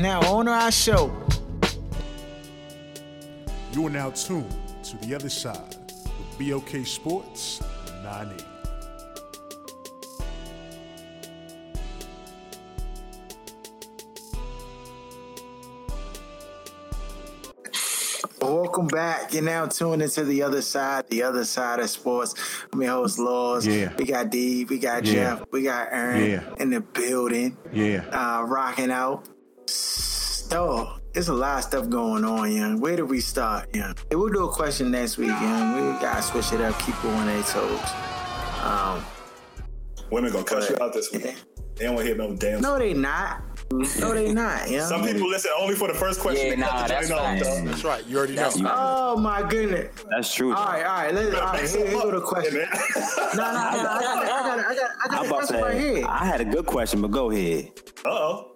[0.00, 1.12] Now, on our show.
[3.72, 4.54] You are now tuned
[4.84, 5.76] to the other side
[6.36, 7.60] with BOK Sports
[8.02, 8.44] 980.
[18.40, 19.32] Welcome back.
[19.32, 22.34] You're now tuned into the other side, the other side of sports.
[22.72, 23.66] I'm your host, Laws.
[23.66, 23.92] Yeah.
[23.96, 25.12] We got D, we got Yeah.
[25.12, 26.40] Jeff, we got Aaron Yeah.
[26.58, 28.04] in the building, Yeah.
[28.12, 29.24] uh, rocking out.
[30.52, 32.80] Oh, there's a lot of stuff going on, young.
[32.80, 33.94] Where do we start, young?
[34.10, 35.74] Hey, we'll do a question next week, young.
[35.74, 37.80] We gotta switch it up, keep it on their toes.
[38.62, 39.04] Um,
[40.10, 41.34] Women gonna cut you out this week.
[41.76, 42.60] They don't want to hear no damn.
[42.60, 43.42] no, they not.
[43.72, 44.86] No, they not, young.
[44.88, 46.46] Some people listen only for the first question.
[46.46, 47.46] Yeah, nah, that's joint off, facts.
[47.48, 47.66] dog.
[47.66, 48.06] That's right.
[48.06, 48.42] You already know.
[48.42, 50.04] That's Oh my goodness.
[50.10, 50.54] That's true.
[50.54, 51.14] All right, all right.
[51.14, 52.56] Let's, all right here, here go the question.
[52.56, 52.68] Yeah,
[53.34, 53.58] No, no, no.
[53.58, 56.06] I got, I got, I got, I got I'm the about to question right here.
[56.08, 57.72] I had a good question, but go ahead.
[58.04, 58.53] Uh oh.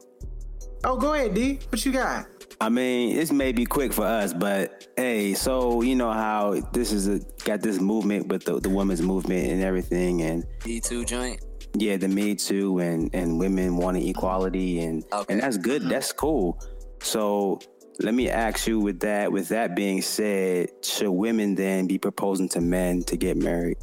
[0.85, 1.59] Oh, go ahead, D.
[1.71, 2.27] What you got?
[2.61, 6.93] I mean, this may be quick for us, but hey, so you know how this
[6.93, 11.41] is a, got this movement with the, the women's movement and everything, and D2 joint.
[11.77, 15.35] yeah, the Me Too and and women wanting equality, and Okay.
[15.35, 15.83] and that's good.
[15.89, 16.61] That's cool.
[17.01, 17.61] So
[18.01, 22.49] let me ask you, with that, with that being said, should women then be proposing
[22.51, 23.77] to men to get married?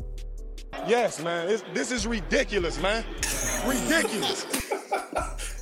[0.85, 1.47] Yes, man.
[1.49, 3.05] It's, this is ridiculous, man.
[3.66, 4.45] Ridiculous.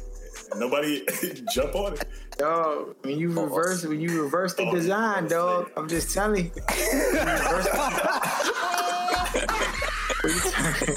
[0.58, 1.06] Nobody
[1.54, 2.06] jump on it.
[2.38, 6.52] Dog, when you reverse when you reverse the design, dog, I'm just telling you.
[10.24, 10.96] When, you turn,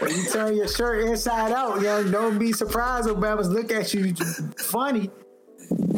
[0.00, 4.14] when you turn your shirt inside out, young, don't be surprised Babas look at you
[4.56, 5.10] funny.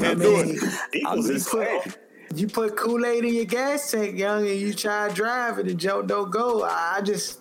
[0.00, 0.59] I mean,
[0.93, 1.99] you put,
[2.34, 5.78] you put Kool-Aid in your gas tank, young, and you try to drive it and
[5.78, 6.65] joke don't go.
[6.65, 7.41] I just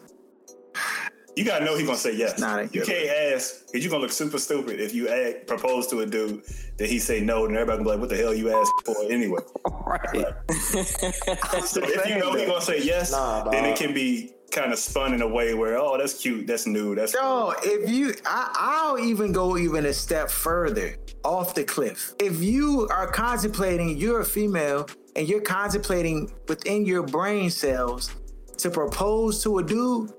[1.35, 2.39] You gotta know he's gonna say yes.
[2.39, 5.87] Nah, they you can't ask because you're gonna look super stupid if you ask, propose
[5.87, 6.41] to a dude
[6.77, 8.95] that he say no, and everybody gonna be like, "What the hell you asked for
[9.09, 9.41] anyway?"
[9.85, 10.33] Right.
[11.65, 14.79] So if you know he's gonna say yes, Nah, then it can be kind of
[14.79, 18.51] spun in a way where, "Oh, that's cute, that's new, that's." Yo, if you, I,
[18.57, 22.13] I'll even go even a step further off the cliff.
[22.19, 28.11] If you are contemplating, you're a female, and you're contemplating within your brain cells
[28.57, 30.11] to propose to a dude,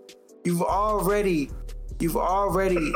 [0.47, 1.51] you've already,
[1.99, 2.77] you've already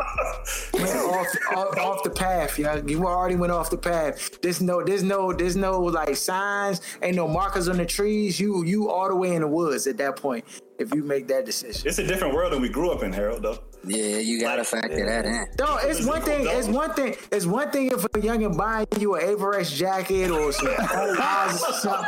[0.72, 2.58] went off, off off the path.
[2.58, 4.40] Yeah, you already went off the path.
[4.40, 8.38] There's no, there's no, there's no like signs, ain't no markers on the trees.
[8.38, 10.44] You, you all the way in the woods at that point.
[10.78, 11.86] If you make that decision.
[11.88, 13.42] It's a different world than we grew up in, Harold.
[13.42, 13.58] Though.
[13.84, 15.46] Yeah, you gotta factor that in.
[15.58, 16.46] No, it's one thing.
[16.46, 17.16] It's one thing.
[17.32, 21.72] It's one thing if a youngin buying you an Avirex jacket or some houses or
[21.72, 22.06] something.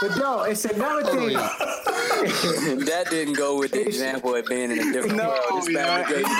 [0.00, 1.34] But no, it's another oh, thing.
[2.84, 5.62] that didn't go with the example of being in a different No, world.
[5.62, 6.30] This fabrication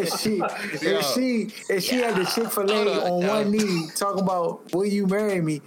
[0.00, 0.40] If she,
[0.86, 4.86] if she, if she had the Chick Fil A on one knee talking about "Will
[4.86, 5.60] you marry me?"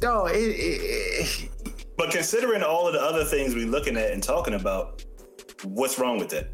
[0.00, 1.48] No, it, it,
[1.96, 5.04] But considering all of the other things we're looking at and talking about,
[5.64, 6.48] what's wrong with that?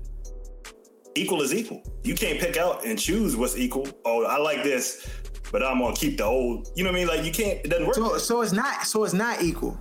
[1.15, 1.83] Equal is equal.
[2.05, 3.87] You can't pick out and choose what's equal.
[4.05, 5.07] Oh, I like this,
[5.51, 6.69] but I'm gonna keep the old.
[6.75, 7.09] You know what I mean?
[7.09, 7.59] Like you can't.
[7.65, 7.95] It doesn't work.
[7.97, 9.79] so so it's not so it's not equal.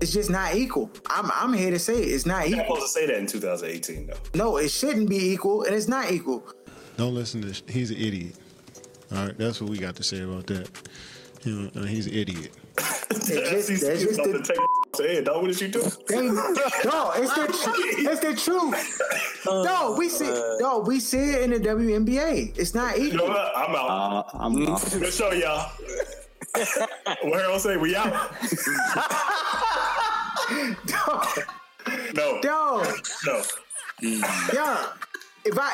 [0.00, 0.90] It's just not equal.
[1.06, 2.08] I'm I'm here to say it.
[2.08, 2.76] it's not You're not equal.
[2.78, 4.14] supposed to say that in 2018, though.
[4.34, 6.44] No, it shouldn't be equal, and it's not equal.
[6.96, 7.62] Don't listen to this.
[7.68, 8.34] He's an idiot.
[9.14, 10.68] All right, that's what we got to say about that.
[11.44, 12.50] You know, uh, he's an idiot.
[12.78, 14.58] It's just, that's just about the, to take
[14.94, 15.42] to head, dog.
[15.42, 15.82] What did you do?
[16.08, 17.44] They, no, it's the
[18.10, 19.44] it's the truth.
[19.46, 22.58] No, we see no, we see it in the WNBA.
[22.58, 23.28] It's not You know equal.
[23.28, 23.52] what?
[23.56, 24.26] I'm out.
[24.34, 24.90] Uh, I'm off.
[24.92, 25.70] Good show, y'all.
[27.22, 27.76] what Harold say?
[27.76, 28.12] We out?
[32.14, 32.82] No, No,
[33.24, 33.42] no.
[34.52, 34.86] yeah.
[35.44, 35.72] If I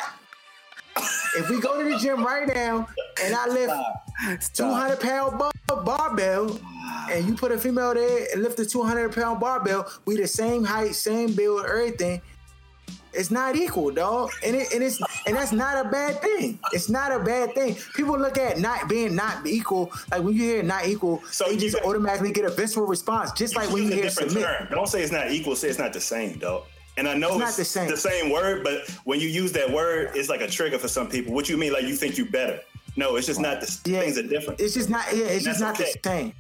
[1.37, 2.89] if we go to the gym right now
[3.23, 5.53] and I lift two hundred pound bar-
[5.85, 6.59] barbell
[7.11, 10.27] and you put a female there and lift a two hundred pound barbell, we the
[10.27, 12.21] same height, same build, everything.
[13.15, 16.59] It's not equal, dog, and it, and it's and that's not a bad thing.
[16.73, 17.77] It's not a bad thing.
[17.95, 21.53] People look at not being not equal, like when you hear not equal, So they
[21.55, 24.47] you just said- automatically get a visceral response, just like when you hear different submit.
[24.47, 24.69] term.
[24.71, 25.57] Don't say it's not equal.
[25.57, 26.65] Say it's not the same, dog.
[26.99, 28.31] And I know It's it's, not the same.
[28.31, 31.33] word, but when you use that word, it's like a trigger for some people.
[31.33, 31.73] What you mean?
[31.73, 32.61] Like you think you better?
[32.97, 34.61] No, it's just not the Yeah, things are different.
[34.61, 35.05] It's just not.
[35.15, 35.93] Yeah, it's just not okay.
[36.03, 36.33] the same.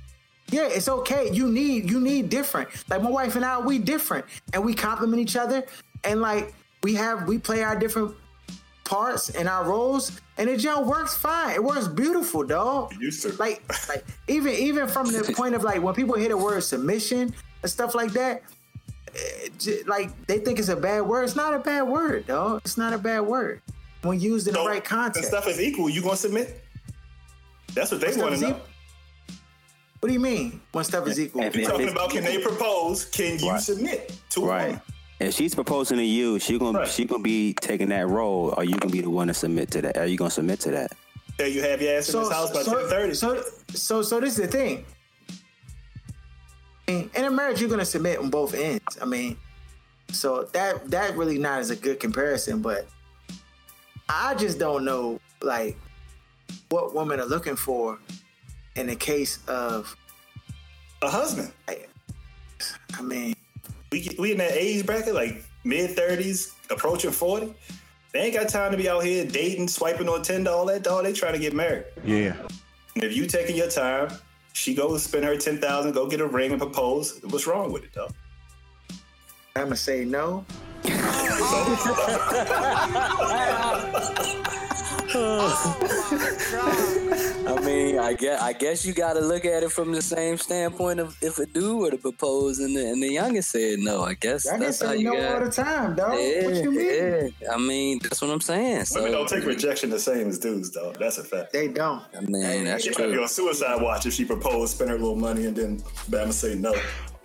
[0.50, 1.30] Yeah, it's okay.
[1.32, 2.68] You need you need different.
[2.88, 5.64] Like my wife and I, we different, and we complement each other,
[6.04, 8.14] and like we have we play our different
[8.84, 11.54] parts and our roles, and it just works fine.
[11.54, 12.94] It works beautiful, dog.
[12.98, 13.32] used to.
[13.34, 17.34] Like like even even from the point of like when people hear the word submission
[17.62, 18.42] and stuff like that.
[19.86, 21.24] Like they think it's a bad word.
[21.24, 22.62] It's not a bad word, dog.
[22.64, 23.60] It's not a bad word
[24.02, 25.28] when used in So, the right context.
[25.28, 26.62] stuff is equal, you gonna submit?
[27.74, 28.48] That's what they want to know.
[28.50, 28.62] equal.
[30.00, 31.42] What do you mean when stuff is equal?
[31.42, 33.04] If- You're if talking about can they propose?
[33.06, 33.60] Can you Right.
[33.60, 34.66] submit to a Right.
[34.66, 34.82] woman?
[35.20, 36.88] If she's proposing to you, she gonna Right.
[36.88, 39.82] she gonna be taking that role, or you gonna be the one to submit to
[39.82, 39.96] that?
[39.96, 40.92] Are you gonna submit to that?
[41.36, 43.14] Tell you have your ass in this house by ten thirty.
[43.14, 43.42] So,
[43.74, 44.84] so, so this is the thing.
[46.86, 48.96] In a marriage, you're gonna submit on both ends.
[49.02, 49.36] I mean,
[50.12, 52.86] so that that really not is a good comparison, but
[54.08, 55.76] I just don't know like
[56.70, 57.98] what women are looking for
[58.78, 59.94] in the case of.
[61.02, 61.52] a husband.
[61.68, 63.34] I mean,
[63.92, 67.54] We we in that age bracket, like mid thirties, approaching forty.
[68.12, 70.82] They ain't got time to be out here dating, swiping on Tinder, all that.
[70.82, 71.84] Dog, they trying to get married.
[72.04, 72.34] Yeah.
[72.94, 74.08] And if you taking your time,
[74.54, 77.20] she goes spend her ten thousand, go get a ring and propose.
[77.24, 78.08] What's wrong with it, though?
[79.56, 80.44] I'm gonna say no.
[85.14, 85.78] Oh, oh
[86.52, 86.94] I
[88.00, 91.00] mean, I guess I guess you got to look at it from the same standpoint
[91.00, 94.02] of if a dude were to propose and the, and the youngest said no.
[94.02, 95.34] I guess I can that's how say you no got.
[95.34, 96.12] all the time, dog.
[96.18, 97.34] yeah, what you mean?
[97.40, 97.52] yeah.
[97.52, 98.84] I mean, that's what I'm saying.
[98.86, 100.92] So Women don't take rejection the same as dudes, though.
[100.98, 101.52] That's a fact.
[101.52, 102.02] They don't.
[102.16, 105.16] I mean, that's She might be on suicide watch if she proposed, spend her little
[105.16, 105.78] money, and then
[106.10, 106.74] Bama say no.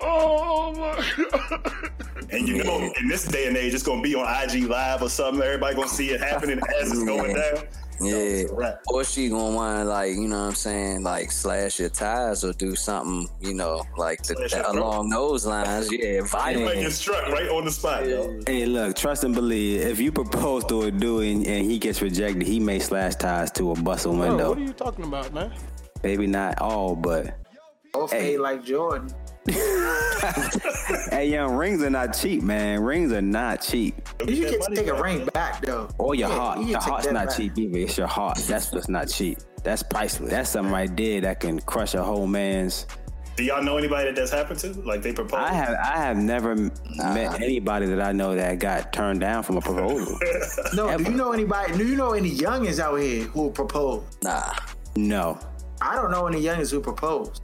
[0.02, 1.92] Oh my god.
[2.31, 5.10] And you know, in this day and age, it's gonna be on IG Live or
[5.10, 5.42] something.
[5.42, 7.64] Everybody gonna see it happening as it's going down.
[8.05, 8.15] Yeah.
[8.15, 8.81] It's a wrap.
[8.88, 12.44] Or she gonna want to like, you know what I'm saying, like slash your ties
[12.44, 14.75] or do something, you know, like the, Slash your throat.
[14.77, 15.89] along those lines.
[15.91, 16.21] Yeah,
[16.51, 18.39] You might get struck right on the spot, yo.
[18.47, 19.81] Hey, look, trust and believe.
[19.81, 23.51] If you propose to a dude and, and he gets rejected, he may slash ties
[23.53, 24.50] to a bustle Bro, window.
[24.50, 25.51] what are you talking about, man?
[26.03, 27.38] Maybe not all, but
[27.94, 28.31] Both Hey.
[28.31, 28.38] hey.
[28.38, 29.09] like Jordan.
[31.12, 32.81] Hey, young rings are not cheap, man.
[32.81, 33.95] Rings are not cheap.
[34.25, 35.90] You That can money take a ring back though.
[35.98, 36.57] Or your Yeah, heart.
[36.60, 37.38] you can Your heart's not back.
[37.38, 37.80] cheap either.
[37.80, 38.38] It's your heart.
[38.40, 39.40] That's what's not cheap.
[39.63, 40.30] That's priceless.
[40.31, 42.86] That's something right there that can crush a whole man's.
[43.36, 44.74] Do y'all know anybody that that's happened to?
[44.81, 45.42] Like they proposed?
[45.44, 49.42] I have I have never m met anybody that I know that got turned down
[49.44, 50.19] from a proposal.
[50.75, 51.75] No, do you know anybody?
[51.78, 54.04] Do you know any youngins out here who propose?
[54.24, 54.54] Nah.
[54.96, 55.39] no.
[55.81, 57.42] I don't know any youngins who propose.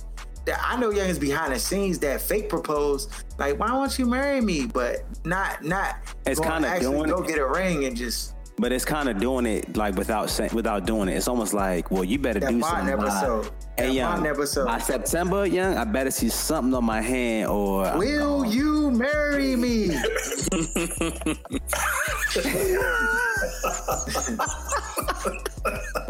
[0.50, 3.08] That I know youngins behind the scenes that fake propose.
[3.38, 4.66] Like, why won't you marry me?
[4.66, 5.98] But not not.
[6.26, 7.28] It's kinda actually doing go it.
[7.28, 10.88] get a ring and just But it's kind of doing it like without saying, without
[10.88, 11.14] doing it.
[11.18, 12.98] It's almost like, well, you better That do Bond something.
[12.98, 13.46] by- episode.
[13.78, 14.66] Hey, That young, Bond episode.
[14.66, 17.96] by September, young, I better see something on my hand or.
[17.98, 19.92] will you marry me?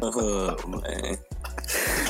[0.01, 1.17] Oh man.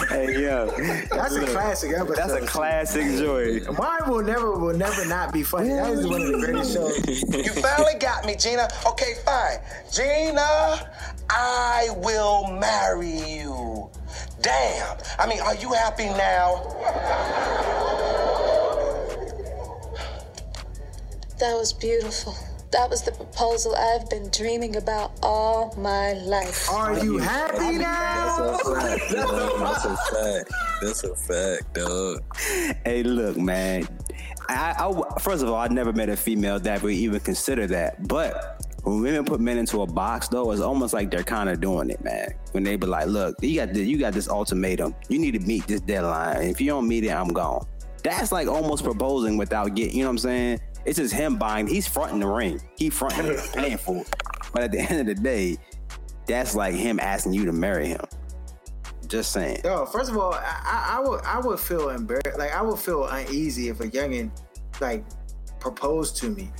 [0.09, 0.67] Hey, yo,
[1.09, 2.15] That's a classic episode.
[2.15, 3.59] that's a classic joy.
[3.77, 5.69] Mine will never will never not be funny.
[5.69, 6.97] That is one of the greatest shows.
[7.45, 8.69] You finally got me, Gina.
[8.87, 9.57] Okay, fine.
[9.91, 10.89] Gina,
[11.29, 13.89] I will marry you.
[14.41, 14.97] Damn.
[15.19, 16.63] I mean, are you happy now?
[21.39, 22.35] That was beautiful.
[22.71, 26.69] That was the proposal I've been dreaming about all my life.
[26.71, 28.51] Are you happy now?
[28.51, 29.59] That's a fact, dog.
[29.59, 30.53] That's a fact.
[30.81, 32.23] That's a fact, dog.
[32.85, 33.87] Hey, look, man.
[34.49, 38.07] I, I- first of all, I never met a female that would even consider that.
[38.07, 41.59] But when women put men into a box, though, it's almost like they're kind of
[41.59, 42.33] doing it, man.
[42.51, 44.93] When they be like, "Look, you got this, you got this ultimatum.
[45.09, 46.43] You need to meet this deadline.
[46.43, 47.65] If you don't meet it, I'm gone."
[48.03, 49.95] That's like almost proposing without getting.
[49.97, 50.59] You know what I'm saying?
[50.85, 51.67] It's just him buying.
[51.67, 52.61] He's fronting the ring.
[52.77, 54.09] He fronting it, paying for it.
[54.53, 55.57] But at the end of the day,
[56.25, 58.01] that's like him asking you to marry him.
[59.07, 59.61] Just saying.
[59.63, 62.37] Yo, first of all, I, I, I would I would feel embarrassed.
[62.37, 64.31] Like I would feel uneasy if a youngin
[64.79, 65.03] like
[65.59, 66.51] proposed to me.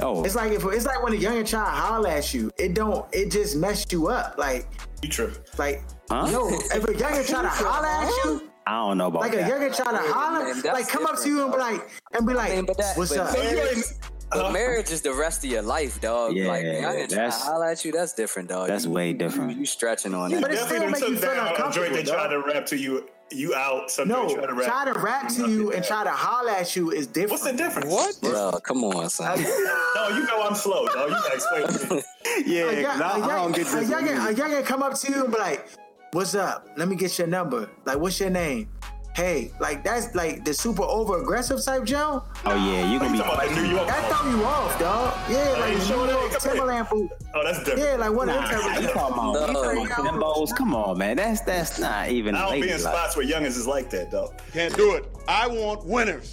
[0.00, 2.74] Oh, It's like if it's like when a youngin try to holler at you, it
[2.74, 4.36] don't it just messed you up.
[4.38, 4.66] Like
[5.02, 5.36] You tripping?
[5.56, 6.30] like Huh?
[6.30, 9.36] no, if a youngin try to holler at you, I don't know about like a
[9.36, 9.50] that.
[9.50, 12.34] youngin try to holler, man, like come up to you and be like and be
[12.34, 13.34] like, mean, but that- what's but up?
[13.36, 13.84] So you ain't.
[14.30, 16.36] But Uh, marriage is the rest of your life, dog.
[16.36, 17.92] Yeah, like, man, I didn't to holler at you.
[17.92, 18.68] That's different, dog.
[18.68, 19.56] That's you, way different.
[19.56, 20.42] You, stretching on Yeah, that.
[20.42, 22.44] but it definitely still make you took feel down a uncomfortable, that tried dog.
[22.44, 23.08] to rap to you.
[23.30, 23.90] You out.
[23.90, 24.66] Something No, try to rap.
[24.66, 27.30] try to rap to you and try to holler at you is different.
[27.30, 27.90] What's the difference?
[27.90, 28.18] What?
[28.20, 29.38] Bro, come on, son.
[29.96, 31.08] No, you know I'm slow, dog.
[31.08, 32.02] You gotta explain to me.
[32.54, 33.90] Yeah, a, young, 'cause I, a, I don't young, get a, this.
[33.90, 35.66] youngin, a youngin come up to you and be like,
[36.12, 36.68] what's up?
[36.76, 37.68] Let me get your number.
[37.84, 38.68] Like, what's your name?
[39.14, 42.22] Hey, like that's like the super over aggressive type Joe.
[42.44, 45.18] Oh yeah, you gonna be talking about New York That throw you off, dog.
[45.28, 46.04] Yeah, like ain't New.
[46.04, 47.10] York Timberland boot.
[47.34, 47.80] Oh, that's different.
[47.80, 49.48] Yeah, like one of Nah, them you talking about,
[49.80, 50.56] you talking about Timbos?
[50.56, 51.16] Come on, man.
[51.16, 52.36] That's that's not even.
[52.36, 54.32] I don't be in spots where youngins is like that, though.
[54.52, 55.06] Can't do it.
[55.26, 56.30] I want winners.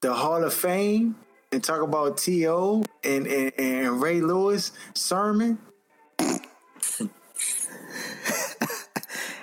[0.00, 1.14] the Hall of Fame
[1.52, 2.84] and talk about T.O.
[3.04, 5.58] and, and, and Ray Lewis sermon.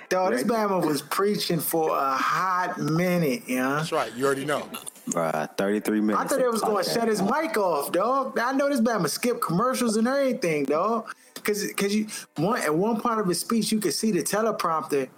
[0.08, 3.76] Dog, this Bama was preaching for a hot minute, yeah.
[3.76, 4.10] That's right.
[4.14, 4.66] You already know.
[5.10, 6.24] Bruh, 33 minutes.
[6.24, 8.38] I thought they was going to shut his mic off, dog.
[8.38, 11.14] I know this Bama skip commercials and everything, dog.
[11.44, 15.08] Cause, cause you one at one part of his speech, you could see the teleprompter,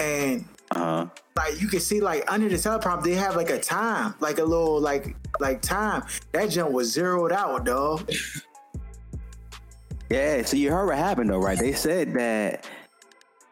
[0.00, 1.06] and Uh-huh.
[1.36, 4.44] like you can see like under the teleprompter, they have like a time, like a
[4.44, 6.04] little like like time.
[6.32, 8.10] That jump was zeroed out, dog.
[10.10, 11.58] Yeah, so you heard what happened though, right?
[11.58, 12.66] They said that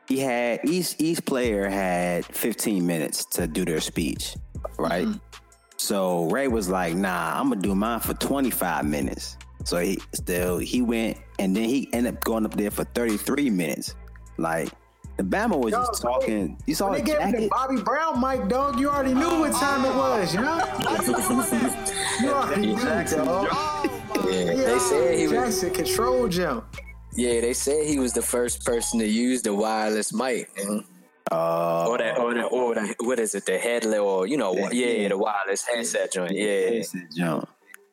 [0.08, 4.36] he had each each player had 15 minutes to do their speech,
[4.78, 5.08] right?
[5.76, 10.58] So Ray was like, "Nah, I'm gonna do mine for 25 minutes." So he still
[10.58, 13.94] he went and then he ended up going up there for 33 minutes.
[14.38, 14.76] Like the
[15.18, 16.58] Bama was just talking.
[16.66, 17.48] You saw When the they gave the.
[17.48, 20.58] Bobby Brown mic, dog, you already knew what time it was, you know?
[22.20, 23.90] you already knew, dog.
[24.30, 25.60] Yeah, they said he was.
[25.60, 26.76] Jackson control jump.
[27.14, 30.50] Yeah, they said he was the first person to use the wireless mic.
[30.56, 30.84] man.
[31.32, 33.46] Uh, or that, or that, or that, what is it?
[33.46, 36.32] The headlet, or you know, yeah, the wireless headset joint.
[36.32, 37.48] Yeah, headset jump.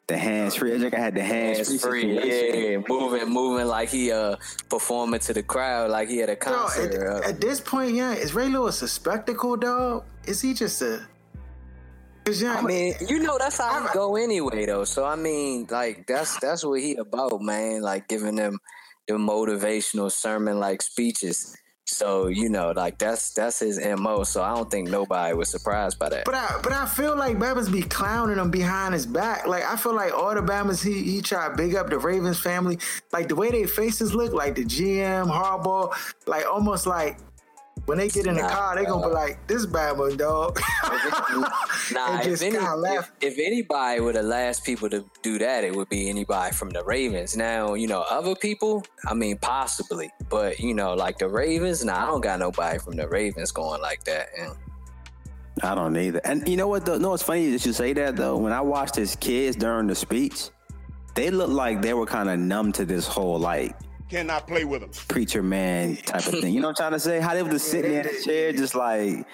[0.08, 0.76] The hands free.
[0.76, 2.02] I think I had the hands, hands free.
[2.02, 2.72] situation.
[2.72, 4.36] Yeah, moving, moving like he uh
[4.70, 6.94] performing to the crowd, like he had a Yo, concert.
[6.94, 10.04] at, uh, at this point, yeah, is Ray Lewis a spectacle, dog?
[10.26, 11.08] Is he just a?
[12.26, 14.84] Cause yeah, I mean, you know that's how I, he go anyway, though.
[14.84, 17.82] So I mean, like that's that's what he about, man.
[17.82, 18.60] Like giving them
[19.08, 21.56] the motivational sermon like speeches.
[21.94, 24.24] So you know, like that's that's his mo.
[24.24, 26.26] So I don't think nobody was surprised by that.
[26.26, 29.48] But I but I feel like Bama's be clowning him behind his back.
[29.48, 32.80] Like I feel like all the Bama's he he try big up the Ravens family.
[33.12, 35.94] Like the way their faces look, like the GM, Harbaugh,
[36.26, 37.18] like almost like
[37.86, 40.60] when they get in the Nah, car, they gonna be like, "This Bama dog."
[41.92, 42.56] Nah, if, any,
[42.96, 46.70] if, if anybody were the last people to do that, it would be anybody from
[46.70, 47.36] the Ravens.
[47.36, 52.04] Now, you know, other people, I mean, possibly, but you know, like the Ravens, nah,
[52.04, 54.30] I don't got nobody from the Ravens going like that.
[54.40, 54.56] And
[55.62, 56.22] I don't either.
[56.24, 56.86] And you know what?
[56.86, 56.98] Though?
[56.98, 58.38] No, it's funny that you say that though.
[58.38, 60.50] When I watched his kids during the speech,
[61.16, 63.76] they looked like they were kind of numb to this whole like
[64.14, 64.92] Cannot play with them.
[65.08, 66.54] preacher man type of thing.
[66.54, 67.20] You know what I'm trying to say?
[67.20, 69.26] How they were just sitting there in the chair, just like,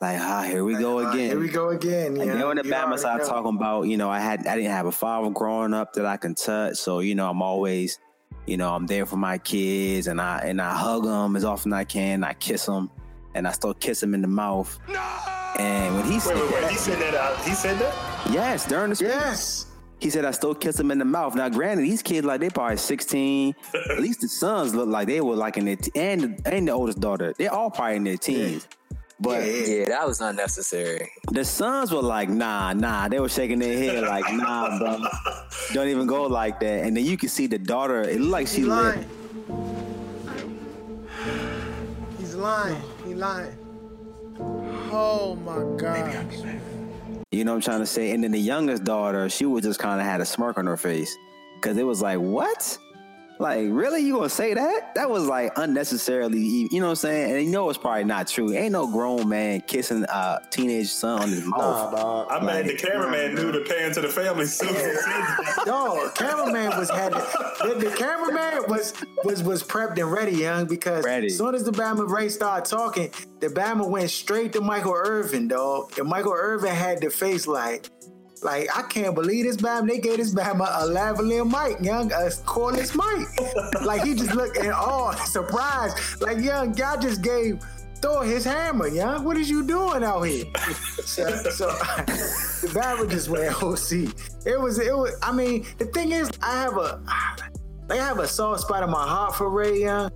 [0.00, 1.30] like, ah, here we go again.
[1.30, 2.16] Here we go again.
[2.16, 2.34] And yeah.
[2.34, 4.72] then when the You Bama already started talking about, you know, I had I didn't
[4.72, 8.00] have a father growing up that I can touch, so you know, I'm always,
[8.46, 11.72] you know, I'm there for my kids, and I and I hug them as often
[11.72, 12.24] as I can.
[12.24, 12.90] I kiss them,
[13.34, 14.76] and I still kiss them in the mouth.
[15.58, 16.60] And when he said Wait, wait, wait.
[16.62, 17.14] that, He said that.
[17.14, 18.32] Out, he said that.
[18.32, 19.65] yes, during the speech, Yes.
[19.98, 21.34] He said I still kiss them in the mouth.
[21.34, 23.54] Now, granted, these kids like they probably 16.
[23.90, 26.72] At least the sons look like they were like in their t- and and the
[26.72, 28.68] oldest daughter, they're all probably in their teens.
[29.18, 31.10] But yeah, that was unnecessary.
[31.32, 33.08] the sons were like, nah, nah.
[33.08, 34.98] They were shaking their head like, nah, bro.
[35.72, 36.84] Don't even go like that.
[36.84, 39.06] And then you can see the daughter, it looked like she He lived.
[39.48, 40.06] lying.
[42.18, 42.82] He's lying.
[43.06, 43.56] He lying.
[44.92, 46.26] Oh my god.
[47.36, 48.12] You know what I'm trying to say?
[48.12, 50.78] And then the youngest daughter, she was just kind of had a smirk on her
[50.78, 51.18] face.
[51.60, 52.78] Cause it was like, what?
[53.38, 54.00] Like, really?
[54.02, 54.94] You gonna say that?
[54.94, 57.36] That was like unnecessarily, e- you know what I'm saying?
[57.36, 58.52] And you know it's probably not true.
[58.52, 61.94] Ain't no grown man kissing a teenage son on his mouth.
[62.30, 64.68] I mean, the cameraman knew to pan to the family soon.
[64.74, 64.92] as he
[65.64, 71.04] said cameraman was had the, the cameraman was was was prepped and ready, young, because
[71.04, 71.26] Ready.
[71.26, 75.48] as soon as the Bama Ray started talking, the Bama went straight to Michael Irvin,
[75.48, 75.92] dog.
[75.98, 77.90] And Michael Irvin had the face like,
[78.46, 79.88] like I can't believe this Bama.
[79.88, 83.82] They gave this Bama a lavalier mic, young, a cordless mic.
[83.84, 86.22] like he just looked in awe, surprised.
[86.22, 87.60] Like young, y'all just gave.
[87.96, 89.24] Thor his hammer, young.
[89.24, 90.44] What is you doing out here?
[91.02, 91.66] so, so
[92.06, 94.14] the Bama just went OC.
[94.46, 95.18] It was, it was.
[95.22, 97.00] I mean, the thing is, I have a,
[97.88, 100.10] like, I have a soft spot in my heart for Ray Young.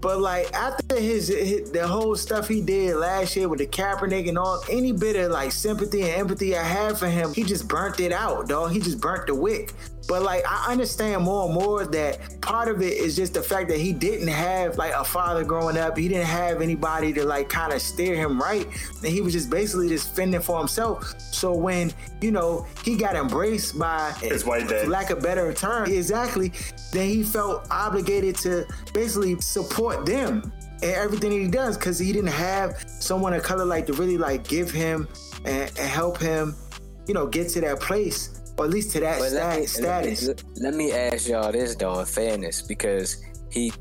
[0.00, 4.28] But like after his, his the whole stuff he did last year with the Kaepernick
[4.28, 7.66] and all, any bit of like sympathy and empathy I had for him, he just
[7.66, 8.72] burnt it out, dog.
[8.72, 9.72] He just burnt the wick.
[10.08, 13.68] But like I understand more and more that part of it is just the fact
[13.68, 15.96] that he didn't have like a father growing up.
[15.98, 18.66] He didn't have anybody to like kind of steer him right.
[18.66, 21.14] And he was just basically just fending for himself.
[21.18, 24.88] So when, you know, he got embraced by His white dad.
[24.88, 26.52] lack of better term, exactly,
[26.92, 32.12] then he felt obligated to basically support them and everything that he does because he
[32.12, 35.08] didn't have someone of color like to really like give him
[35.44, 36.54] and, and help him,
[37.06, 40.02] you know, get to that place or at least to that But let me, stat,
[40.02, 40.44] let, me, status.
[40.56, 43.72] let me ask y'all this though, in fairness, because he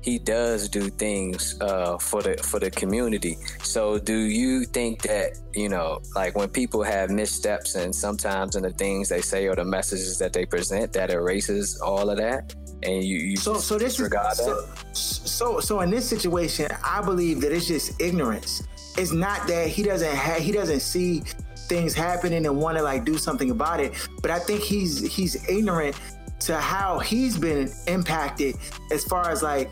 [0.00, 3.36] he does do things uh, for the for the community.
[3.62, 8.62] So, do you think that you know, like when people have missteps and sometimes in
[8.62, 12.54] the things they say or the messages that they present, that erases all of that,
[12.82, 14.96] and you you So, so this is so, that?
[14.96, 18.62] so, so in this situation, I believe that it's just ignorance.
[18.96, 21.22] It's not that he doesn't have, he doesn't see
[21.68, 23.92] things happening and want to like do something about it.
[24.22, 25.96] But I think he's he's ignorant
[26.40, 28.56] to how he's been impacted
[28.92, 29.70] as far as like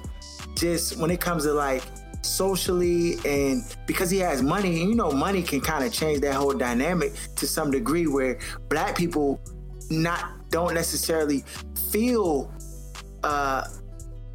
[0.57, 1.83] just when it comes to like
[2.23, 6.35] socially and because he has money, and you know, money can kind of change that
[6.35, 8.38] whole dynamic to some degree where
[8.69, 9.41] black people
[9.91, 11.45] not don't necessarily
[11.91, 12.53] feel
[13.23, 13.65] uh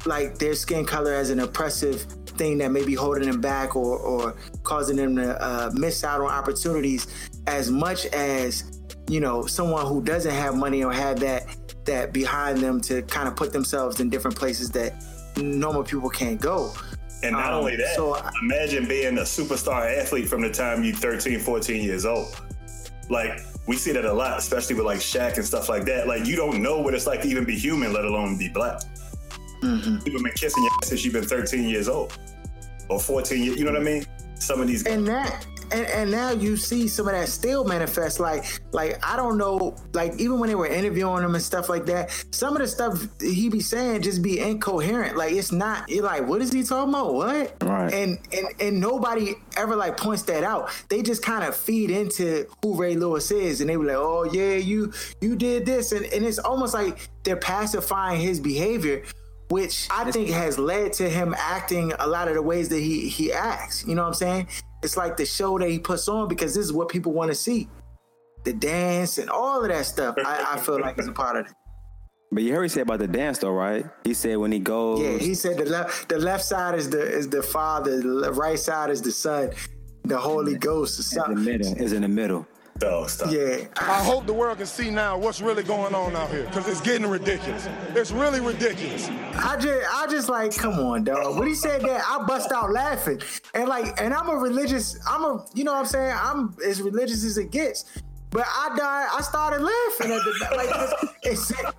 [0.06, 2.02] like their skin color as an oppressive
[2.36, 6.20] thing that may be holding them back or, or causing them to uh, miss out
[6.20, 11.44] on opportunities as much as you know someone who doesn't have money or have that
[11.84, 15.04] that behind them to kind of put themselves in different places that
[15.36, 16.72] normal people can't go
[17.22, 20.94] And not Um, only that, so imagine being a superstar athlete from the time you're
[20.94, 22.40] 13, 14 years old.
[23.08, 26.08] Like, we see that a lot, especially with like Shaq and stuff like that.
[26.08, 28.80] Like, you don't know what it's like to even be human, let alone be black.
[29.62, 29.98] Mm-hmm.
[29.98, 32.18] People been kissing your ass since you've been 13 years old
[32.88, 33.56] or 14 years.
[33.56, 34.04] You know what I mean?
[34.34, 38.20] Some of these and that and, and now you see some of that still manifest
[38.20, 41.86] like like i don't know like even when they were interviewing him and stuff like
[41.86, 46.04] that some of the stuff he be saying just be incoherent like it's not you're
[46.04, 47.92] like what is he talking about what Right.
[47.92, 52.46] and and and nobody ever like points that out they just kind of feed into
[52.62, 56.04] who ray lewis is and they were like oh yeah you you did this and,
[56.06, 59.02] and it's almost like they're pacifying his behavior
[59.48, 63.10] which I think has led to him acting a lot of the ways that he
[63.10, 63.84] he acts.
[63.86, 64.48] You know what I'm saying?
[64.82, 67.34] It's like the show that he puts on because this is what people want to
[67.34, 67.68] see.
[68.44, 70.16] The dance and all of that stuff.
[70.18, 71.52] I, I feel like is a part of it.
[72.32, 73.84] But you heard he say about the dance though, right?
[74.04, 77.00] He said when he goes, Yeah, he said the left the left side is the
[77.00, 79.50] is the father, the right side is the son,
[80.04, 81.82] the Holy Ghost or is in the middle.
[81.82, 82.46] Is in the middle.
[82.84, 83.30] Oh, stop.
[83.30, 86.66] Yeah, I hope the world can see now what's really going on out here, because
[86.68, 87.68] it's getting ridiculous.
[87.94, 89.08] It's really ridiculous.
[89.34, 91.38] I just, I just like, come on, dog.
[91.38, 93.20] When he said that, I bust out laughing,
[93.54, 96.16] and like, and I'm a religious, I'm a, you know what I'm saying?
[96.20, 97.84] I'm as religious as it gets,
[98.30, 101.74] but I died, I started laughing at the, like, it's, it,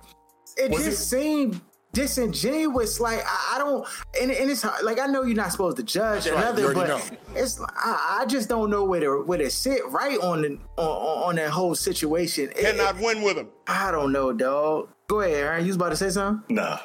[0.56, 1.60] it just it- seemed
[1.94, 3.00] disingenuous.
[3.00, 3.86] Like, I, I don't,
[4.20, 6.68] and, and it's hard- like, I know you're not supposed to judge That's right, another,
[6.68, 7.00] you but know.
[7.34, 11.28] it's, I, I just don't know where to, where to sit right on the, on,
[11.30, 12.50] on that whole situation.
[12.50, 13.48] It- Cannot win with him.
[13.66, 14.88] I don't know, dog.
[15.08, 15.62] Go ahead, Aaron.
[15.64, 16.54] You was about to say something?
[16.56, 16.78] Nah.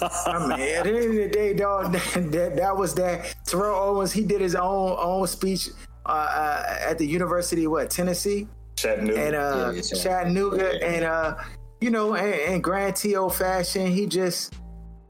[0.00, 3.34] I mean, at the end of the day, dog, that, that, that was that.
[3.46, 5.68] Terrell Owens, he did his own own speech
[6.06, 8.46] uh, uh, at the University of what Tennessee
[8.76, 9.20] Chattanooga.
[9.20, 11.34] and uh, Yeah, yeah, Chattanooga, and uh,
[11.80, 13.28] you know, in, in Grand T.O.
[13.28, 14.54] fashion, he just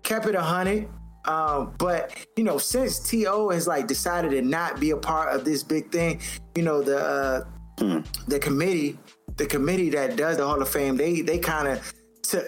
[0.02, 0.88] kept it a hundred.
[1.24, 3.50] Um, but you know, since T.O.
[3.50, 6.20] has like decided to not be a part of this big thing,
[6.54, 8.98] you know, the uh, the committee,
[9.36, 12.44] the committee that does the Hall of Fame, they they kind of took,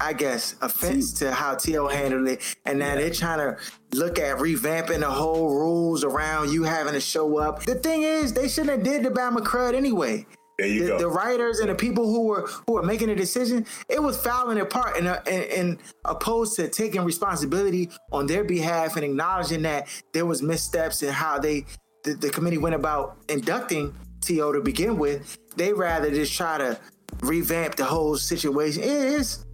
[0.00, 1.88] I guess, offense to how T.O.
[1.88, 3.56] handled it, and now they're trying to
[3.96, 7.64] look at revamping the whole rules around you having to show up.
[7.64, 10.26] The thing is, they shouldn't have did the Bama crud anyway
[10.60, 10.98] there you the, go.
[10.98, 14.56] the writers and the people who were who were making the decision, it was fouling
[14.56, 19.62] their part and, uh, and, and opposed to taking responsibility on their behalf and acknowledging
[19.62, 21.64] that there was missteps in how they
[22.04, 24.52] the, the committee went about inducting T.O.
[24.52, 25.36] to begin with.
[25.56, 26.78] They rather just try to
[27.22, 28.82] revamp the whole situation.
[28.82, 29.44] It is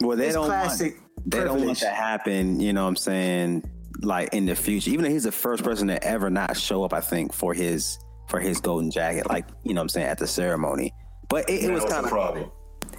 [0.00, 1.80] Well, they It's don't classic want, they don't want privilege.
[1.80, 2.60] to happen.
[2.60, 3.70] You know what I'm saying?
[4.02, 6.92] Like in the future, even though he's the first person to ever not show up,
[6.92, 7.98] I think for his
[8.34, 10.92] for his golden jacket, like you know what I'm saying at the ceremony.
[11.28, 12.50] But it, it was kind of problem.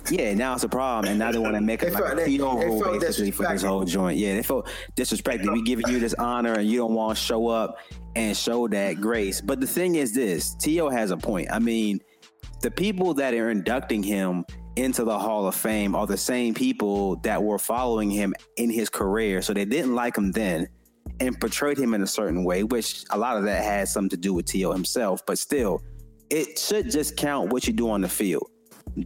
[0.10, 0.34] yeah.
[0.34, 2.26] Now it's a problem, and now they want to make it They like felt- a
[2.26, 4.17] they- rule basically for this whole joint.
[4.17, 5.52] Yeah, they felt disrespected.
[5.52, 7.78] We giving you this honor, and you don't want to show up
[8.15, 9.41] and show that grace.
[9.41, 10.89] But the thing is, this T.O.
[10.89, 11.50] has a point.
[11.52, 12.00] I mean,
[12.62, 14.45] the people that are inducting him
[14.78, 18.89] into the Hall of Fame are the same people that were following him in his
[18.89, 19.41] career.
[19.41, 20.67] So they didn't like him then
[21.19, 24.17] and portrayed him in a certain way, which a lot of that has something to
[24.17, 24.71] do with T.O.
[24.71, 25.25] himself.
[25.25, 25.82] But still,
[26.30, 28.49] it should just count what you do on the field.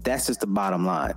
[0.04, 1.14] That's just the bottom line.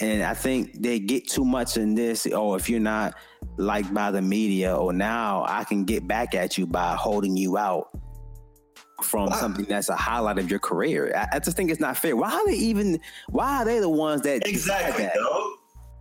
[0.00, 2.26] And I think they get too much in this.
[2.30, 3.14] Oh, if you're not
[3.56, 7.56] liked by the media, or now I can get back at you by holding you
[7.56, 7.88] out
[9.02, 11.12] from something that's a highlight of your career.
[11.16, 12.16] I, I just think it's not fair.
[12.16, 12.98] Why are they even?
[13.28, 15.16] Why are they the ones that Exactly, that?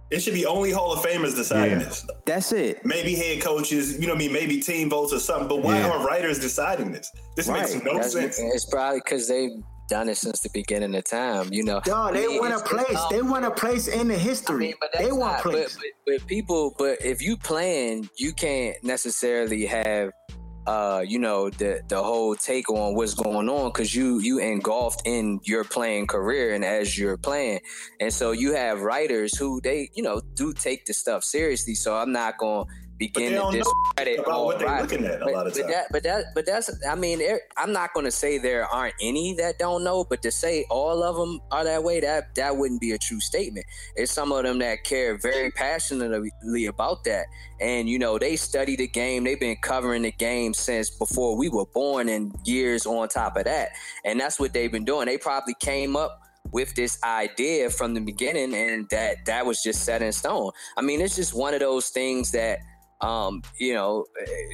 [0.09, 0.17] Dog.
[0.17, 1.85] It should be only Hall of Famers deciding Yeah.
[1.85, 2.05] this.
[2.25, 2.85] That's it.
[2.85, 4.33] Maybe head coaches, you know what I mean?
[4.33, 5.47] Maybe team votes or something.
[5.47, 5.89] But why Yeah.
[5.91, 7.11] are writers deciding this?
[7.35, 8.39] This makes no That's- sense.
[8.39, 9.51] it's probably because they've
[9.87, 11.49] done it since the beginning of time.
[11.51, 12.95] You know, Dog, they I mean, want a place.
[12.97, 14.57] um, They want a place in the I history.
[14.67, 15.75] mean, they want not, place.
[15.75, 20.09] But, but, but people, but if you plan, you can't necessarily have,
[20.67, 25.03] uh, you know, the the whole take on what's going on because you you engulfed
[25.05, 27.59] in your playing career and as you're playing,
[27.99, 31.75] and so you have writers who they you know do take the stuff seriously.
[31.75, 35.05] So I'm not to begin they to don't know discredit about all what they're looking
[35.05, 35.73] at a but, lot of but times.
[35.73, 36.69] that, but that, but that's.
[36.87, 40.21] I mean, there, I'm not going to say there aren't any that don't know, but
[40.23, 43.65] to say all of them are that way, that that wouldn't be a true statement.
[43.95, 47.25] It's some of them that care very passionately about that,
[47.59, 49.23] and you know they study the game.
[49.23, 53.45] They've been covering the game since before we were born, and years on top of
[53.45, 53.69] that,
[54.03, 55.05] and that's what they've been doing.
[55.05, 59.83] They probably came up with this idea from the beginning and that that was just
[59.83, 62.59] set in stone i mean it's just one of those things that
[63.01, 64.05] um you know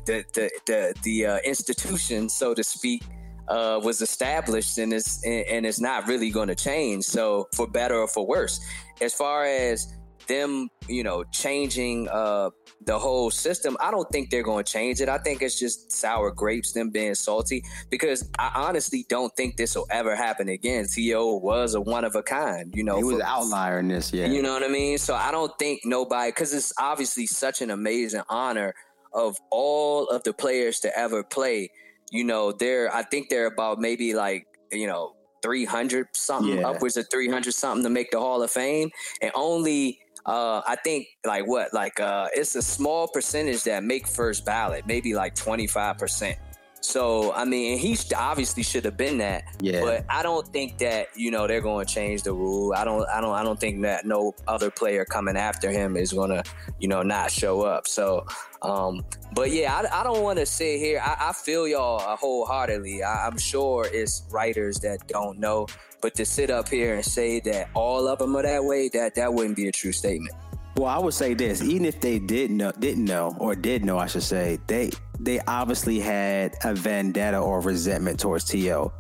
[0.05, 3.03] the the the, the uh, institution so to speak
[3.51, 7.95] uh, was established and it's and, it's not really going to change so for better
[7.95, 8.59] or for worse.
[9.01, 9.93] As far as
[10.27, 12.49] them you know changing uh
[12.85, 15.91] the whole system i don't think they're going to change it i think it's just
[15.91, 20.85] sour grapes them being salty because i honestly don't think this will ever happen again
[20.87, 21.35] T.O.
[21.37, 24.11] was a one of a kind you know He was for- an outlier in this,
[24.11, 24.25] yeah.
[24.27, 24.97] you know what I mean?
[24.97, 28.73] So I don't think nobody, because it's obviously such an amazing honor
[29.13, 31.69] of all of the players to ever play.
[32.11, 35.13] You know, they're, I think they're about maybe like, you know,
[35.43, 36.69] 300 something, Yeah.
[36.69, 38.89] upwards of 300 something to make the Hall of Fame.
[39.21, 44.07] And only, uh, I think like what, like, uh, it's a small percentage that make
[44.07, 46.35] first ballot, maybe like 25%.
[46.81, 49.81] So I mean, he obviously should have been that, Yeah.
[49.81, 52.73] but I don't think that you know they're going to change the rule.
[52.75, 56.11] I don't, I don't, I don't think that no other player coming after him is
[56.11, 56.43] going to,
[56.79, 57.87] you know, not show up.
[57.87, 58.25] So,
[58.63, 60.99] um, but yeah, I, I don't want to sit here.
[61.03, 63.03] I, I feel y'all uh, wholeheartedly.
[63.03, 65.67] I, I'm sure it's writers that don't know,
[66.01, 69.13] but to sit up here and say that all of them are that way, that
[69.15, 70.33] that wouldn't be a true statement.
[70.77, 73.97] Well, I would say this: even if they did know, didn't know, or did know,
[73.97, 78.91] I should say, they they obviously had a vendetta or resentment towards To.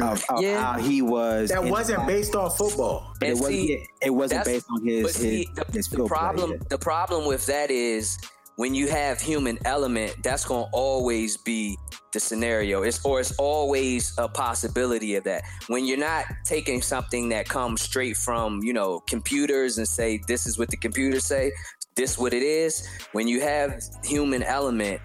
[0.00, 0.62] Of, of Yeah.
[0.74, 1.50] how he was.
[1.50, 3.12] that wasn't based on football.
[3.18, 3.70] but it And wasn't.
[4.02, 6.56] it wasn't based on his But see, his, the, his the field play, problem yeah.
[6.68, 8.16] the problem with that is
[8.56, 11.76] when you have human element, that's going to always be
[12.12, 12.82] the scenario.
[12.82, 15.42] It's or it's always a possibility of that.
[15.68, 20.46] When you're not taking something that comes straight from you know computers and say this
[20.46, 21.52] is what the computers say,
[21.94, 22.86] this what it is.
[23.12, 25.00] When you have human element,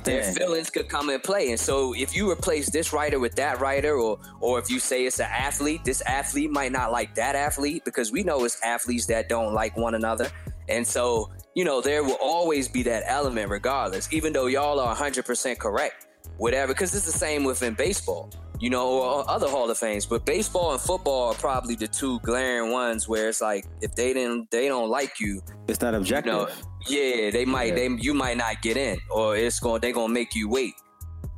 [0.00, 1.50] their feelings could come and play.
[1.50, 5.06] And so if you replace this writer with that writer, or or if you say
[5.06, 9.06] it's an athlete, this athlete might not like that athlete because we know it's athletes
[9.06, 10.30] that don't like one another.
[10.68, 14.94] And so, you know, there will always be that element regardless, even though y'all are
[14.94, 16.06] 100% correct,
[16.38, 20.06] whatever, because it's the same within baseball, you know, or other Hall of Fames.
[20.06, 24.12] But baseball and football are probably the two glaring ones where it's like, if they
[24.12, 26.32] didn't, they don't like you, It's not objective.
[26.32, 26.48] no,
[26.88, 27.74] yeah, they might Yeah.
[27.74, 30.74] they you might not get in, or it's going they're gonna make you wait.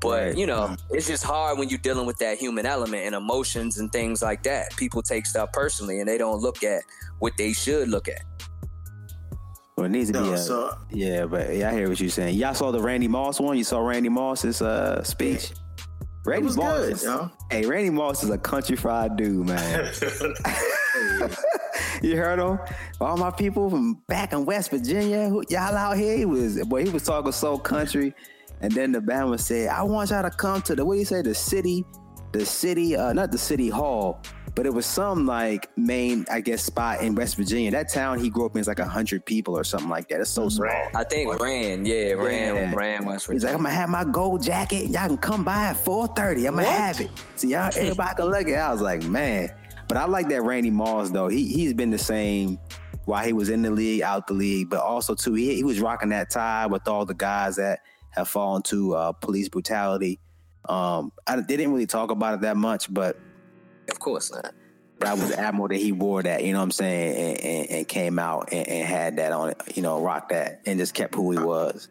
[0.01, 0.37] But Right.
[0.37, 3.91] you know, it's just hard when you're dealing with that human element and emotions and
[3.91, 4.77] things like that.
[4.77, 6.83] People take stuff personally and they don't look at
[7.21, 8.21] what they should look at.
[9.77, 12.37] Well, it needs to be a, so yeah, but yeah, I hear what you're saying.
[12.37, 13.59] Y'all saw the Randy Moss one.
[13.59, 15.51] You saw Randy Moss's uh, speech.
[16.25, 17.31] Randy Moss good, is, yo.
[17.51, 19.85] hey, Randy Moss is a country fried dude, man.
[22.03, 22.59] you heard him?
[23.01, 26.17] All my people from back in West Virginia, who, y'all out here.
[26.17, 28.15] He was boy, he was talking so country.
[28.61, 31.05] And then the Bama said, I want y'all to come to the what do you
[31.05, 31.85] say, the city,
[32.33, 34.23] the city, uh, not the city hall,
[34.55, 37.71] but it was some like main, I guess, spot in West Virginia.
[37.73, 40.21] That town he grew up in is like a hundred people or something like that.
[40.21, 40.69] It's so small.
[40.95, 42.75] I think Rand, yeah, Rand, Yeah.
[42.75, 43.35] Rand West Virginia.
[43.35, 44.91] He's like, I'm gonna have my gold jacket.
[44.91, 46.47] Y'all can come by at 4:30.
[46.47, 47.11] I'm gonna have it.
[47.37, 48.55] See, y'all, everybody can look at it.
[48.55, 49.53] I was like, man.
[49.89, 51.29] But I like that Randy Moss though.
[51.29, 52.59] He he's been the same
[53.05, 55.79] while he was in the league, out the league, but also too, he, he was
[55.81, 60.19] rocking that tie with all the guys that have fallen to uh, police brutality.
[60.67, 63.19] Um, I, they didn't really talk about it that much, but
[63.91, 64.53] Of course not.
[65.01, 66.45] that was admirable that he wore that.
[66.45, 67.17] You know what I'm saying?
[67.17, 69.55] And, and, and came out and, and had that on.
[69.75, 71.89] You know, rock that and just kept who he was.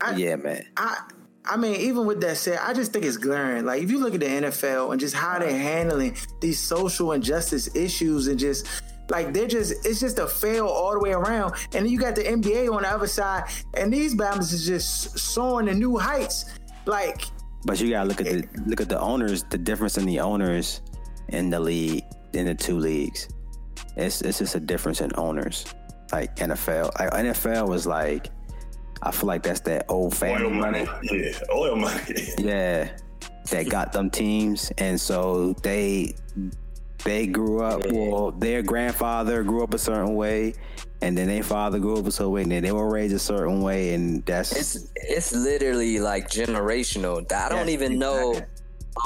[0.00, 0.64] I- yeah, man.
[0.76, 0.98] I
[1.48, 3.64] I mean, even with that said, I just think it's glaring.
[3.64, 7.74] Like if you look at the NFL and just how they're handling these social injustice
[7.76, 8.66] issues and just
[9.10, 11.54] like they're just it's just a fail all the way around.
[11.72, 15.18] And then you got the NBA on the other side, and these Bama's is just
[15.18, 16.46] soaring to new heights.
[16.84, 17.26] Like
[17.64, 20.80] But you gotta look at the look at the owners, the difference in the owners
[21.28, 23.28] in the league, in the two leagues.
[23.96, 25.66] It's it's just a difference in owners.
[26.12, 26.98] Like NFL.
[26.98, 28.28] Like NFL was like
[29.02, 30.84] I feel like that's that old family Oil money.
[30.84, 31.08] money.
[31.30, 32.14] Yeah, oil money.
[32.38, 32.90] Yeah.
[33.50, 34.72] That got them teams.
[34.78, 36.14] And so they
[37.04, 40.54] they grew up well, their grandfather grew up a certain way
[41.02, 43.18] and then their father grew up a certain way, and then they were raised a
[43.18, 47.30] certain way, and that's It's it's literally like generational.
[47.32, 48.40] I don't Yes, even know.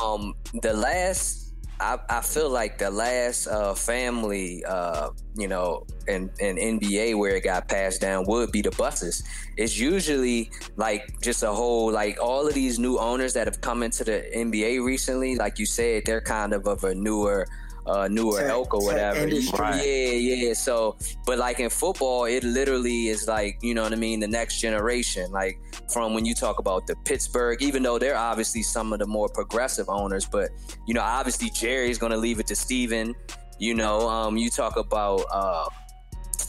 [0.03, 1.50] Um, the last
[1.81, 7.37] I, I feel like the last uh, family, uh, you know, in, in NBA where
[7.37, 9.23] it got passed down would be the Busses.
[9.57, 13.83] It's usually like just a whole like all of these new owners that have come
[13.83, 15.37] into the NBA recently.
[15.37, 17.47] Like you said, they're kind of of a newer.
[17.91, 19.19] Uh, newer Tech- elk or whatever.
[19.19, 19.59] industry.
[19.59, 20.53] Yeah, yeah.
[20.55, 24.21] So, but like in football, it literally is like you know what I mean.
[24.21, 25.59] The next generation, like
[25.93, 29.29] from when you talk about the Pittsburgh, even though they're obviously some of the more
[29.29, 30.51] progressive owners, but
[30.87, 33.15] you know, obviously Jerry's going to leave it to Steven.
[33.59, 35.67] You know, um, you talk about uh,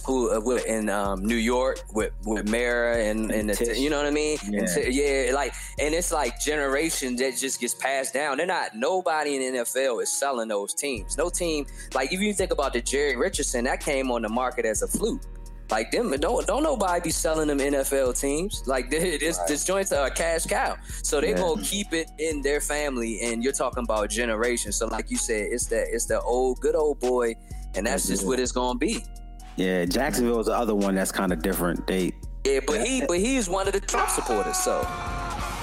[0.06, 4.06] who uh, in um, New York with with Mara and and the, you know what
[4.06, 4.38] I mean?
[4.46, 4.66] And Yeah.
[4.66, 8.38] Ti- yeah, like and it's like generation that just gets passed down.
[8.38, 11.18] They're not nobody in the NFL is selling those teams.
[11.18, 14.66] No team like if you think about the Jerry Richardson that came on the market
[14.66, 15.22] as a fluke.
[15.70, 18.62] Like them, don't don't nobody be selling them NFL teams.
[18.68, 20.76] Like this, this joint's a cash cow.
[21.02, 21.38] So they Yeah.
[21.38, 24.76] gonna keep it in their family, and you're talking about generations.
[24.76, 27.36] So like you said, it's that it's the old good old boy,
[27.76, 29.06] and that's just what it's gonna be.
[29.56, 29.86] Yeah.
[29.86, 31.86] Jacksonville is the other one that's kind of different.
[31.88, 32.14] They
[32.46, 34.58] Yeah, but he but he's one of the Trump supporters.
[34.58, 34.86] So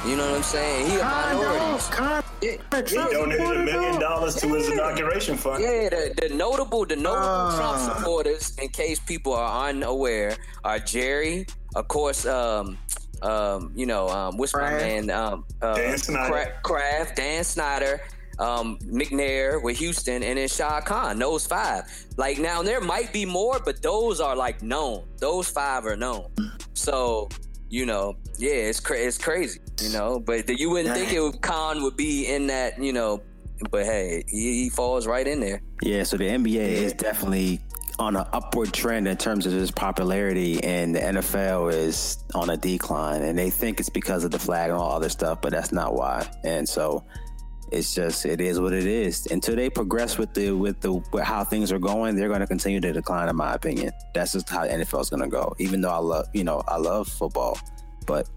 [0.07, 0.91] you know what I'm saying?
[0.91, 1.85] He a minority.
[1.91, 2.51] Con, Yeah.
[2.87, 5.61] He donated a million dollars to his inauguration fund.
[5.63, 7.57] Yeah, the, the notable, the notable Ah.
[7.57, 12.79] Trump supporters, in case people are unaware, are Jerry, of course, um,
[13.23, 16.31] um, you know, um, what's my man, um, uh, Dan Snyder.
[16.33, 18.01] Cra- Kraft, Dan Snyder,
[18.39, 21.19] um, McNair with Houston, and then Shad Khan.
[21.19, 21.85] Those five.
[22.17, 25.05] Like now, there might be more, but those are like known.
[25.19, 26.31] Those five are known.
[26.75, 27.29] So.
[27.71, 30.19] You know, yeah, it's cra- it's crazy, you know.
[30.19, 33.21] But you wouldn't think it would, Khan would be in that, you know.
[33.71, 35.61] But hey, he, he falls right in there.
[35.83, 37.61] Yeah, so the NBA is definitely
[37.99, 42.57] on an upward trend in terms of its popularity, and the NFL is on a
[42.57, 43.23] decline.
[43.23, 45.95] And they think it's because of the flag and all other stuff, but that's not
[45.95, 46.27] why.
[46.45, 47.05] And so
[47.73, 49.27] it's just it is what it is.
[49.27, 52.47] Until they progress with the with the with how things are going, they're going to
[52.47, 53.93] continue to decline, in my opinion.
[54.15, 55.55] That's just how NFL is going to go.
[55.59, 57.59] Even though I love you know I love football,
[58.07, 58.29] but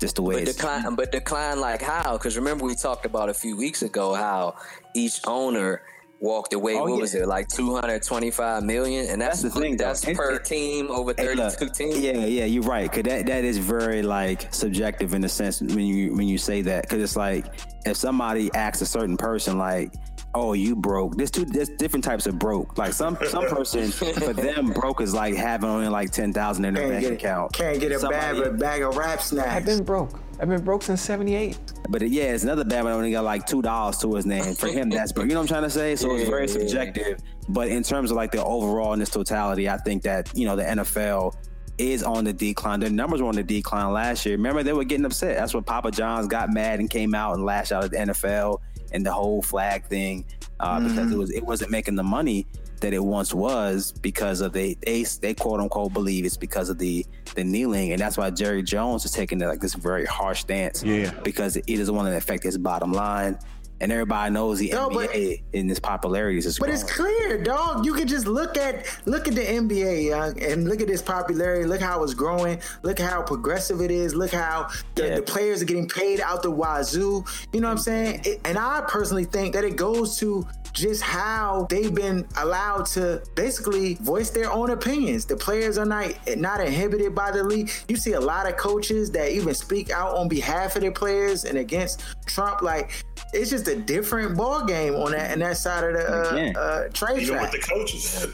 [0.00, 2.14] just the way But it's decline, but decline like how?
[2.14, 4.56] Because remember we talked about a few weeks ago how
[4.94, 5.82] each owner
[6.22, 6.74] walked away.
[6.76, 7.00] Oh, what yeah.
[7.00, 9.08] was it like two hundred twenty-five million?
[9.10, 9.76] And that's, That's the thing.
[9.76, 11.98] That's It- per it- team over Hey, look, thirty-two teams.
[11.98, 12.90] Yeah, yeah, you're right.
[12.90, 16.62] Cause that, that is very like subjective in a sense when you when you say
[16.62, 16.88] that.
[16.88, 17.46] Cause it's like
[17.84, 19.92] if somebody asks a certain person like,
[20.34, 22.78] "Oh, you broke." There's two there's different types of broke.
[22.78, 26.74] Like some some person for them broke is like having only like ten thousand in
[26.74, 27.52] their can't bank get, account.
[27.52, 29.48] can't get a bag, Somebody- a bag of rap snacks.
[29.50, 30.18] I've been broke.
[30.40, 31.58] I've been broke since '78.
[31.88, 34.54] But yeah, it's another bad one only got like two dollars to his name.
[34.54, 35.26] For him, that's broke.
[35.26, 35.96] You know what I'm trying to say?
[35.96, 37.20] So it's very subjective.
[37.48, 40.56] But in terms of like the overall in this totality, I think that you know
[40.56, 41.34] the NFL
[41.78, 42.80] is on the decline.
[42.80, 44.36] Their numbers were on the decline last year.
[44.36, 45.36] Remember, they were getting upset.
[45.36, 48.58] That's what Papa John's got mad and came out and lashed out at the NFL
[48.92, 50.24] and the whole flag thing
[50.60, 52.46] uh, because it was it wasn't making the money
[52.82, 56.78] that it once was because of they they they quote unquote believe it's because of
[56.78, 60.82] the the kneeling and that's why Jerry Jones is taking like this very harsh stance
[60.84, 61.12] Yeah.
[61.24, 63.38] because it doesn't want to affect his bottom line
[63.82, 66.80] and everybody knows the No, but- NBA in its popularity is But growing.
[66.80, 67.84] it's clear, dog.
[67.84, 71.66] You can just look at look at the NBA young, and look at its popularity.
[71.66, 72.60] Look how it's growing.
[72.82, 74.14] Look how progressive it is.
[74.14, 75.16] Look how the, Yeah.
[75.16, 77.24] the players are getting paid out the wazoo.
[77.52, 78.22] You know what I'm saying?
[78.24, 83.20] It, and I personally think that it goes to just how they've been allowed to
[83.34, 85.26] basically voice their own opinions.
[85.26, 86.06] The players are not
[86.38, 87.70] not inhibited by the league.
[87.88, 91.44] You see a lot of coaches that even speak out on behalf of their players
[91.44, 92.62] and against Trump.
[92.62, 92.90] Like
[93.34, 96.56] it's just a different ball game on that and that side of the Again.
[96.56, 97.52] uh, uh, trade Even track.
[97.52, 98.26] with the coaches.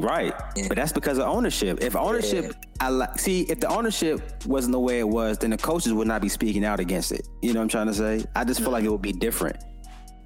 [0.00, 0.32] Right,
[0.68, 1.82] but that's because of ownership.
[1.82, 5.58] If ownership, I like see if the ownership wasn't the way it was, then the
[5.58, 7.26] coaches would not be speaking out against it.
[7.42, 8.24] You know what I'm trying to say?
[8.36, 9.56] I just feel like it would be different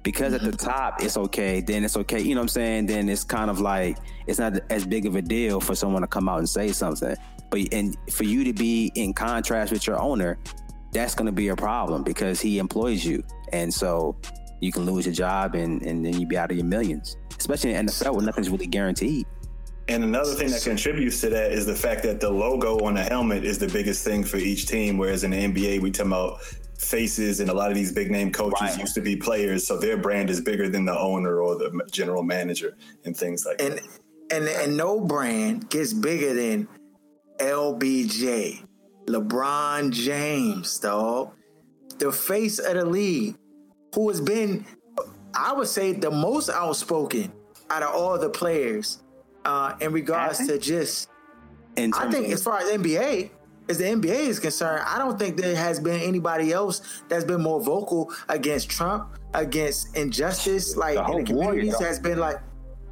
[0.03, 1.61] because at the top it's okay.
[1.61, 2.21] Then it's okay.
[2.21, 2.85] You know what I'm saying?
[2.85, 6.07] Then it's kind of like it's not as big of a deal for someone to
[6.07, 7.15] come out and say something.
[7.49, 10.37] But and for you to be in contrast with your owner,
[10.93, 14.15] that's going to be a problem because he employs you, and so
[14.61, 17.17] you can lose your job and and then you be out of your millions.
[17.37, 19.25] Especially in the NFL, where nothing's really guaranteed.
[19.87, 23.03] And another thing that contributes to that is the fact that the logo on the
[23.03, 24.97] helmet is the biggest thing for each team.
[24.97, 26.39] Whereas in the NBA, we talk about
[26.79, 28.79] faces, and a lot of these big name coaches Right.
[28.79, 32.23] used to be players, so their brand is bigger than the owner or the general
[32.23, 33.83] manager and things like and that.
[34.31, 36.67] and and no brand gets bigger than
[37.39, 38.63] LBJ,
[39.07, 41.31] LeBron James, dog,
[41.99, 43.35] the face of the league,
[43.95, 44.65] who has been,
[45.33, 47.31] I would say, the most outspoken
[47.69, 49.01] out of all the players
[49.45, 51.09] uh, in regards to just.
[51.77, 53.31] In I think of- as far as NBA,
[53.67, 57.41] as the NBA is concerned, I don't think there has been anybody else that's been
[57.41, 61.79] more vocal against Trump, against injustice, like The in whole the communities Warriors.
[61.81, 62.37] has been like.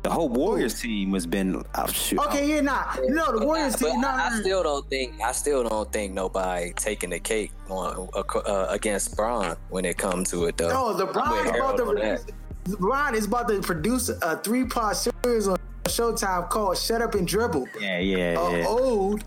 [0.04, 2.20] The whole Warriors team has been oh, shoot.
[2.20, 4.42] Okay, yeah, nah, no, the Warriors But team, no, I, I no, no.
[4.42, 9.56] still don't think I still don't think nobody taking the cake on uh, against Braun
[9.70, 10.68] when it comes to it though.
[10.68, 12.28] No, I'm LeBron is about Harold on that.
[12.28, 12.34] to
[12.72, 17.28] LeBron is about to produce a three part series on Showtime called "Shut Up and
[17.28, 18.66] Dribble." Yeah, yeah, A yeah.
[18.68, 19.22] ode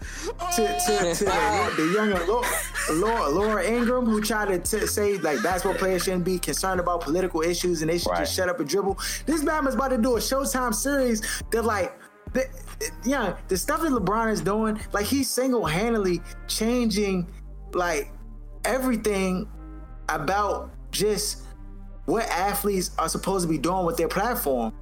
[0.57, 2.47] to, to, to the, the younger Laura,
[2.92, 7.03] Laura, Laura Ingraham, who tried to t- say like basketball players shouldn't be concerned about
[7.03, 8.21] political issues and they should Right.
[8.21, 8.99] just shut up and dribble.
[9.27, 11.92] This man is about to do a Showtime series that like.
[12.33, 12.45] The,
[13.05, 17.27] yeah, the stuff that LeBron is doing, like he's single-handedly changing,
[17.73, 18.11] like
[18.66, 19.49] everything
[20.11, 21.45] about just
[22.05, 24.75] what athletes are supposed to be doing with their platform.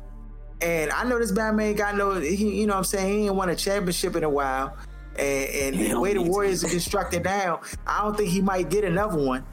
[0.61, 3.13] And I know this bad man got no, he, you know what I'm saying?
[3.13, 4.77] He ain't won a championship in a while.
[5.19, 6.31] And, and the way the need to.
[6.31, 9.45] Warriors are constructed now, I don't think he might get another one.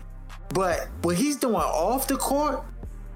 [0.54, 2.64] But what he's doing off the court,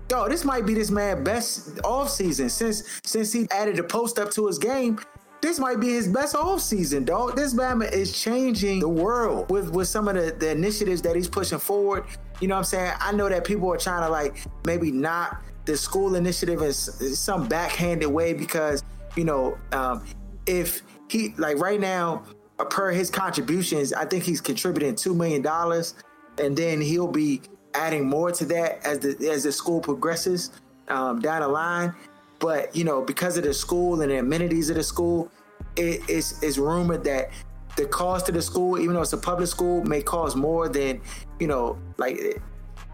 [0.09, 4.19] yo, this might be this man best off season since since he added the post
[4.19, 4.99] up to his game.
[5.41, 7.35] This might be his best off season, dog.
[7.35, 11.27] This man is changing the world with with some of the, the initiatives that he's
[11.27, 12.05] pushing forward.
[12.39, 12.93] You know what I'm saying?
[12.99, 17.47] I know that people are trying to like maybe knock the school initiative in some
[17.47, 18.83] backhanded way because
[19.15, 20.05] you know um,
[20.45, 22.23] if he like right now
[22.59, 25.95] uh, per his contributions, I think he's contributing two million dollars,
[26.37, 27.41] and then he'll be
[27.73, 30.51] adding more to that as the as the school progresses
[30.87, 31.93] um, down the line.
[32.39, 35.31] But you know, because of the school and the amenities of the school,
[35.75, 37.31] it, it's it's rumored that
[37.75, 41.01] the cost of the school, even though it's a public school, may cost more than
[41.39, 42.41] you know, like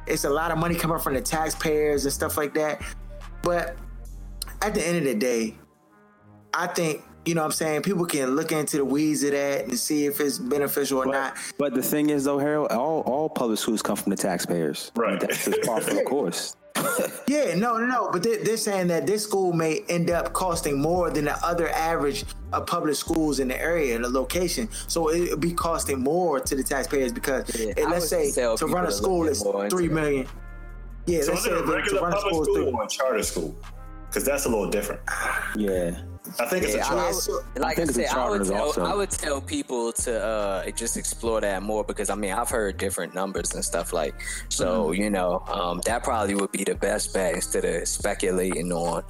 [0.07, 2.81] it's a lot of money coming from the taxpayers and stuff like that.
[3.43, 3.75] But
[4.61, 5.55] at the end of the day,
[6.53, 9.65] I think you know what I'm saying people can look into the weeds of that
[9.65, 11.37] and see if it's beneficial or not.
[11.57, 14.91] But the thing is, though, Harold, all all public schools come from the taxpayers.
[14.95, 15.19] Right.
[15.19, 16.55] That's just par for the course.
[17.27, 18.09] Yeah, no, no, no.
[18.11, 21.69] But they, they're saying that this school may end up costing more than the other
[21.69, 24.67] average of public schools in the area and the location.
[24.87, 28.91] So it'll be costing more to the taxpayers because Yeah, let's say to run a
[28.91, 29.91] school is more into three it.
[29.93, 30.27] million.
[31.05, 32.87] Yeah, So let's say a to, to regular run a school is school or a
[32.89, 33.55] charter school?
[34.07, 35.01] Because that's a little different.
[35.55, 36.01] Yeah.
[36.39, 38.45] I think it's a Yeah, I would- like I, think it's a said, I would,
[38.47, 38.83] tell, also.
[38.85, 42.77] I would tell people to uh, just explore that more because I mean I've heard
[42.77, 44.13] different numbers and stuff like
[44.49, 45.01] so Mm-hmm.
[45.01, 49.03] you know um, that probably would be the best bet instead of speculating on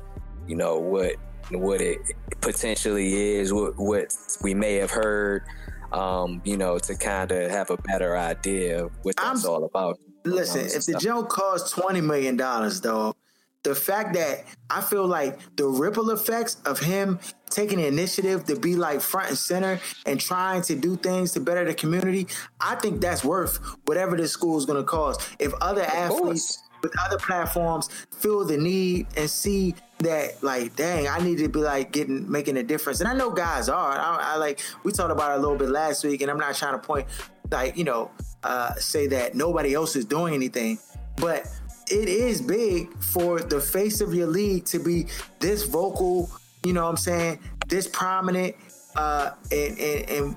[0.48, 1.16] you know what
[1.52, 2.00] what it
[2.40, 5.44] potentially is what what we may have heard
[5.92, 9.64] um, you know to kind of have a better idea of what that's I'm- all
[9.66, 10.00] about.
[10.24, 11.02] Listen, if the stuff.
[11.02, 13.16] joint costs twenty million dollars, though,
[13.64, 17.20] the fact that I feel like the ripple effects of him
[17.50, 21.40] taking the initiative to be like front and center and trying to do things to
[21.40, 22.28] better the community,
[22.60, 25.36] I think that's worth whatever this school is going to cost.
[25.40, 31.20] If other athletes with other platforms feel the need and see that like dang i
[31.20, 33.02] need to be like getting making a difference.
[33.02, 33.92] And i know guys are.
[33.92, 36.56] I, I like we talked about it a little bit last week and i'm not
[36.56, 37.06] trying to point
[37.52, 38.10] like you know
[38.44, 40.80] uh say that nobody else is doing anything.
[41.18, 41.46] But
[41.92, 45.06] it is big for the face of your league to be
[45.40, 46.30] this vocal
[46.66, 48.56] you know what i'm saying this prominent
[48.96, 50.36] uh and and and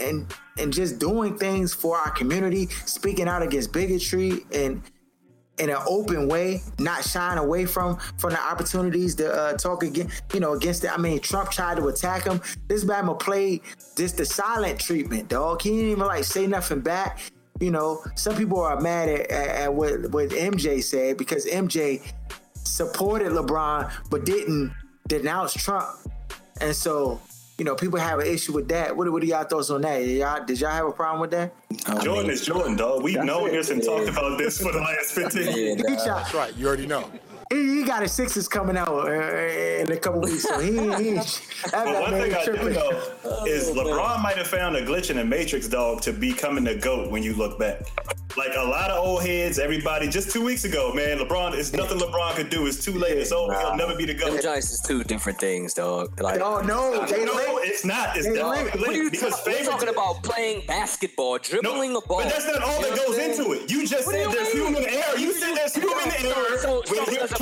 [0.00, 4.82] and, and just doing things for our community speaking out against bigotry and
[5.58, 10.10] in an open way, not shying away from from the opportunities to uh, talk again,
[10.32, 10.92] you know, against it.
[10.92, 12.40] I mean, Trump tried to attack him.
[12.68, 13.60] This Bama played
[13.96, 15.62] just the silent treatment, dog.
[15.62, 17.20] He didn't even like say nothing back.
[17.60, 22.02] You know, some people are mad at, at, at what what MJ said because MJ
[22.54, 24.72] supported LeBron but didn't
[25.08, 25.88] denounce Trump,
[26.60, 27.20] and so.
[27.58, 28.96] You know, people have an issue with that.
[28.96, 29.98] What, what are y'all thoughts on that?
[30.04, 31.52] Y'all, did y'all have a problem with that?
[32.02, 33.02] Jordan is Jordan, dog.
[33.04, 35.76] We've known this and talked about this for the last 15 years.
[35.76, 36.56] He tried- That's right.
[36.56, 37.08] You already know.
[37.52, 40.72] He, he got his sixes coming out uh, in a couple weeks, so he.
[40.72, 40.76] he
[41.14, 41.40] that,
[41.72, 42.72] But one man thing I do tripping.
[42.74, 46.74] know is LeBron might have found a glitch in the Matrix, dog, to becoming the
[46.74, 47.82] GOAT when you look back.
[48.34, 51.98] Like a lot of old heads, everybody, just two weeks ago, man, LeBron, it's nothing
[51.98, 52.66] LeBron could do.
[52.66, 53.18] It's too late.
[53.18, 53.52] It's over.
[53.58, 54.42] He'll never be the Them GOAT.
[54.42, 56.18] joints is two different things, dog.
[56.18, 57.50] Like, Oh no, they No, linked.
[57.64, 58.16] it's not.
[58.16, 58.78] It's They definitely linked.
[58.80, 62.22] what are you linked because talking, we're talking about playing basketball, dribbling No, a ball.
[62.22, 63.70] but that's not all You that goes what into it.
[63.70, 64.64] You just What said you there's mean?
[64.66, 65.18] human error.
[65.18, 66.82] You said there's human error.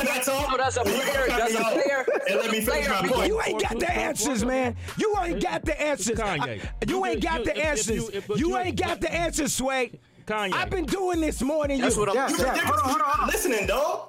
[0.01, 0.51] So- so Wait, here, a can I player- talk?
[0.51, 2.89] so does a You player- can cut does me a player- And let me finish
[2.89, 3.27] my point.
[3.29, 4.77] You ain't got the answers, man.
[4.99, 6.19] You ain't got the answers.
[6.19, 6.61] Kanye.
[6.89, 7.97] You ain't got the if- if answers.
[7.97, 9.93] you- if- but You you- ain't got the answers, Sway.
[10.27, 10.53] Kanye.
[10.55, 12.01] I've been doing this more than That's you.
[12.01, 13.27] what I'm Jeff, You hold on, hold on, hold on.
[13.29, 14.09] Listening, dog.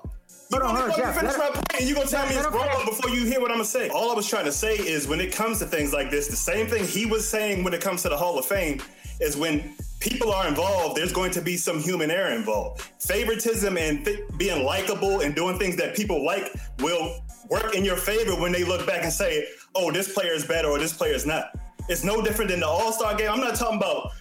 [0.52, 2.36] You Hold on, hold on, to Jeff, finish my point, and you gonna tell me
[2.36, 3.88] it's wrong before you hear what I'm gonna say.
[3.90, 6.36] All I was trying to say is when it comes to things like this, the
[6.36, 8.82] same thing he was saying when it comes to the Hall of Fame
[9.22, 12.82] is when people are involved, there's going to be some human error involved.
[13.00, 17.96] Favoritism and th- being likable and doing things that people like will work in your
[17.96, 21.14] favor when they look back and say, "Oh, this player is better or this player
[21.14, 21.56] is not."
[21.88, 23.30] It's no different than the All Star game.
[23.32, 24.12] I'm not talking about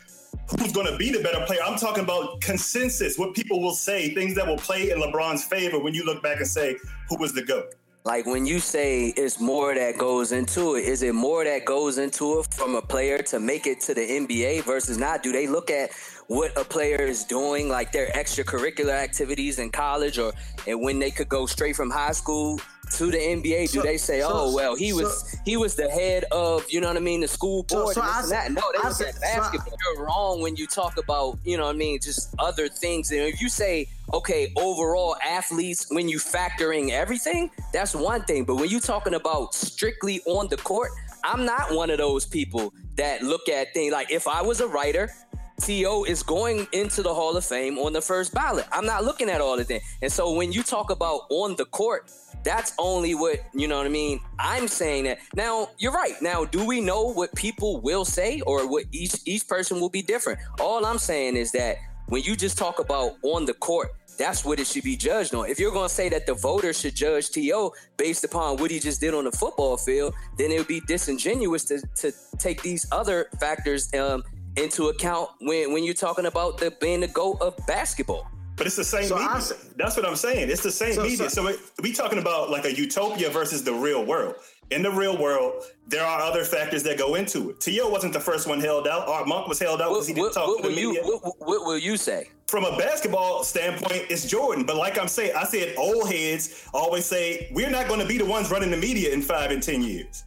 [0.59, 1.61] who's going to be the better player.
[1.64, 5.78] I'm talking about consensus, what people will say, things that will play in LeBron's favor
[5.78, 6.76] when you look back and say,
[7.09, 7.74] who was the GOAT?
[8.05, 11.99] Like when you say it's more that goes into it, is it more that goes
[11.99, 15.23] into it from a player to make it to the NBA versus not?
[15.23, 15.91] Do they look at
[16.27, 20.33] what a player is doing, like their extracurricular activities in college, or
[20.67, 22.59] and when they could go straight from high school
[22.93, 23.62] to the NBA?
[23.72, 26.80] Do So- they say, so- "Oh well, he was he was the head of you
[26.80, 27.95] know what I mean, the school board"?
[27.95, 28.62] so and this I and that.
[28.62, 29.74] No, they I say- at basketball.
[29.95, 33.11] You're wrong when you talk about you know what I mean, just other things.
[33.11, 38.43] And if you say okay, overall athletes, when you factoring everything, that's one thing.
[38.45, 40.91] But when you're talking about strictly on the court,
[41.22, 44.66] I'm not one of those people that look at things like if I was a
[44.66, 45.12] writer,
[45.61, 46.05] T.O.
[46.05, 48.67] is going into the Hall of Fame on the first ballot.
[48.73, 49.81] I'm not looking at all of that.
[50.03, 52.11] And so when you talk about on the court,
[52.43, 54.21] that's only what, you know what I mean?
[54.39, 55.19] I'm saying that.
[55.35, 56.15] Now, you're right.
[56.23, 60.03] Now, do we know what people will say or what each each person will be
[60.03, 60.39] different?
[60.59, 64.61] All I'm saying is that when you just talk about on the court, that's what
[64.61, 65.49] it should be judged on.
[65.49, 67.73] If you're going to say that the voters should judge T.O.
[67.97, 71.65] based upon what he just did on the football field, then it would be disingenuous
[71.65, 74.23] to, to take these other factors um,
[74.57, 78.29] into account when, when you're talking about the being the GOAT of basketball.
[78.57, 79.31] But it's the same So media.
[79.37, 80.51] s- That's what I'm saying.
[80.51, 81.31] It's the same So- media.
[81.31, 84.35] so- So, it, we talking about like a utopia versus the real world.
[84.71, 87.61] In the real world, there are other factors that go into it.
[87.61, 87.89] T.O.
[87.89, 89.09] wasn't the first one held out.
[89.09, 90.79] Art Monk was held out What, because he didn't what, talk what to the will
[90.95, 92.29] you what, what will you say?
[92.47, 94.65] From a basketball standpoint, it's Jordan.
[94.65, 98.19] But like I'm saying, I said old heads always say we're not going to be
[98.19, 100.23] the ones running the media in five and ten years.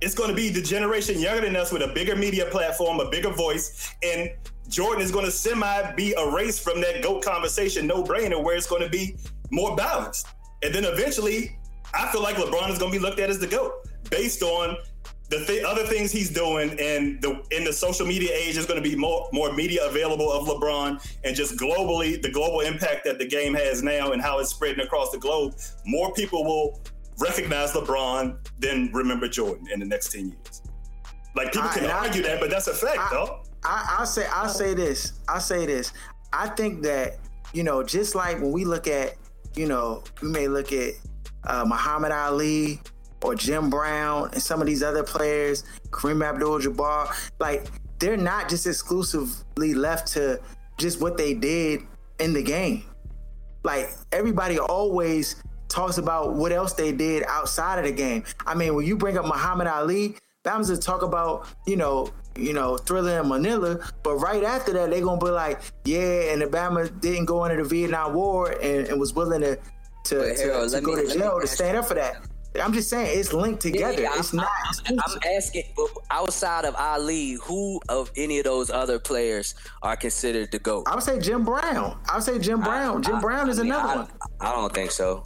[0.00, 3.08] It's going to be the generation younger than us with a bigger media platform, a
[3.08, 4.30] bigger voice, and
[4.68, 8.66] Jordan is going to semi be erased from that GOAT conversation, no brainer, where it's
[8.66, 9.16] going to be
[9.50, 10.26] more balanced.
[10.62, 11.58] And then eventually,
[11.92, 13.72] I feel like LeBron is going to be looked at as the GOAT
[14.10, 14.76] based on
[15.30, 18.82] the th- other things he's doing and the in the social media age is going
[18.82, 23.18] to be more more media available of LeBron and just globally the global impact that
[23.18, 25.54] the game has now and how it's spreading across the globe
[25.86, 26.80] more people will
[27.18, 30.62] recognize LeBron then remember Jordan in the next 10 years
[31.36, 34.06] like people I- can I- argue that but that's a fact I- though I, I'll
[34.06, 35.14] say I'll say this.
[35.26, 35.92] I'll say this.
[36.34, 37.16] I think that
[37.54, 39.14] you know, just like when we look at,
[39.54, 40.92] you know, we may look at
[41.44, 42.78] uh, Muhammad Ali
[43.22, 47.68] or Jim Brown and some of these other players, Kareem Abdul-Jabbar, like
[48.00, 50.40] they're not just exclusively left to
[50.76, 51.80] just what they did
[52.18, 52.84] in the game.
[53.62, 55.36] Like everybody always
[55.74, 58.22] talks about what else they did outside of the game.
[58.46, 62.10] I mean, when you bring up Muhammad Ali, that was to talk about, you know,
[62.36, 63.78] you know, Thrilla in Manila.
[64.02, 67.68] But right after that, they're gonna be like, yeah, and Obama didn't go into the
[67.68, 69.58] Vietnam War and, and was willing to
[70.04, 72.16] to, Harold, to go me- to jail to stand up for that.
[72.62, 74.02] I'm just saying it's linked together.
[74.02, 74.48] Yeah, it's I'm, not.
[74.86, 79.96] I'm, I'm asking but outside of Ali, who of any of those other players are
[79.96, 80.84] considered the GOAT?
[80.86, 81.98] I would say Jim Brown.
[82.08, 83.02] I would say Jim Brown.
[83.02, 84.08] Jim I- Brown is I mean, another I, one.
[84.40, 85.24] I don't think so.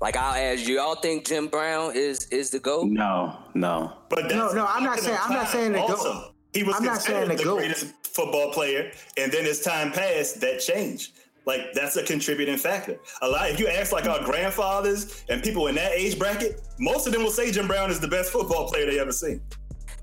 [0.00, 2.86] Like I'll ask you, y'all think Jim Brown is is the GOAT?
[2.88, 3.92] No, no.
[4.08, 6.32] but that's No, no, I'm not saying- I'm not saying the GOAT.
[6.54, 7.56] he was I'm not saying considered the the GOAT.
[7.58, 11.12] greatest football player and then as time passed that changed
[11.46, 12.98] like that's a contributing factor.
[13.22, 13.50] A lot.
[13.50, 17.22] If you ask like our grandfathers and people in that age bracket, most of them
[17.22, 19.40] will say Jim Brown is the best football player they ever seen.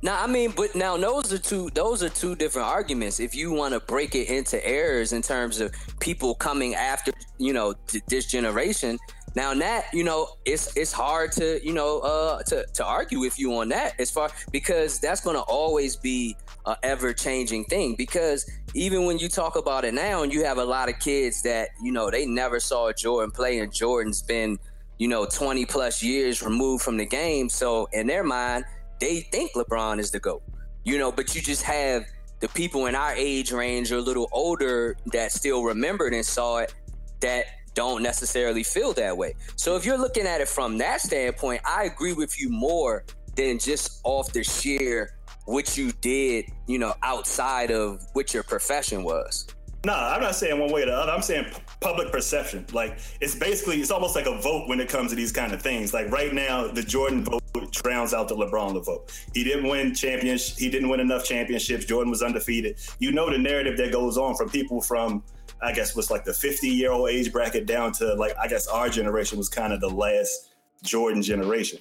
[0.04, 3.20] Now, I mean, but now those are two those are two different arguments.
[3.20, 7.52] If you want to break it into errors in terms of people coming after, you
[7.54, 8.98] know, th- this generation,
[9.38, 13.38] now that you know, it's it's hard to you know uh, to to argue with
[13.38, 16.36] you on that as far because that's going to always be
[16.66, 17.96] a ever changing thing.
[17.96, 21.44] Because even when you talk about it now, and you have a lot of kids
[21.44, 24.58] that you know they never saw Jordan play, and Jordan's been
[24.98, 27.50] you know, 20 plus years removed from the game.
[27.50, 28.66] So in their mind,
[29.00, 30.42] they think LeBron is the GOAT.
[30.84, 32.06] You know, but you just have
[32.40, 36.58] the people in our age range or a little older that still remembered and saw
[36.58, 36.74] it
[37.20, 37.46] that
[37.78, 39.36] don't necessarily feel that way.
[39.56, 43.06] So if you're looking at it from that standpoint, I agree with you more
[43.36, 45.14] than just off the sheer
[45.46, 49.46] what you did, you know, outside of what your profession was.
[49.86, 51.12] No, I'm not saying one way or the other.
[51.12, 52.66] I'm saying p- public perception.
[52.74, 55.62] Like it's basically it's almost like a vote when it comes to these kind of
[55.62, 55.94] things.
[55.94, 59.12] Like right now, the Jordan vote drowns out the LeBron vote.
[59.36, 60.58] He didn't win champions.
[60.58, 61.86] He didn't win enough championships.
[61.86, 62.80] Jordan was undefeated.
[62.98, 65.24] You know the narrative that goes on from people from
[65.62, 68.68] I guess was like the 50 year old age bracket down to like I guess
[68.68, 70.54] our generation was kind of the last
[70.84, 71.80] Jordan generation.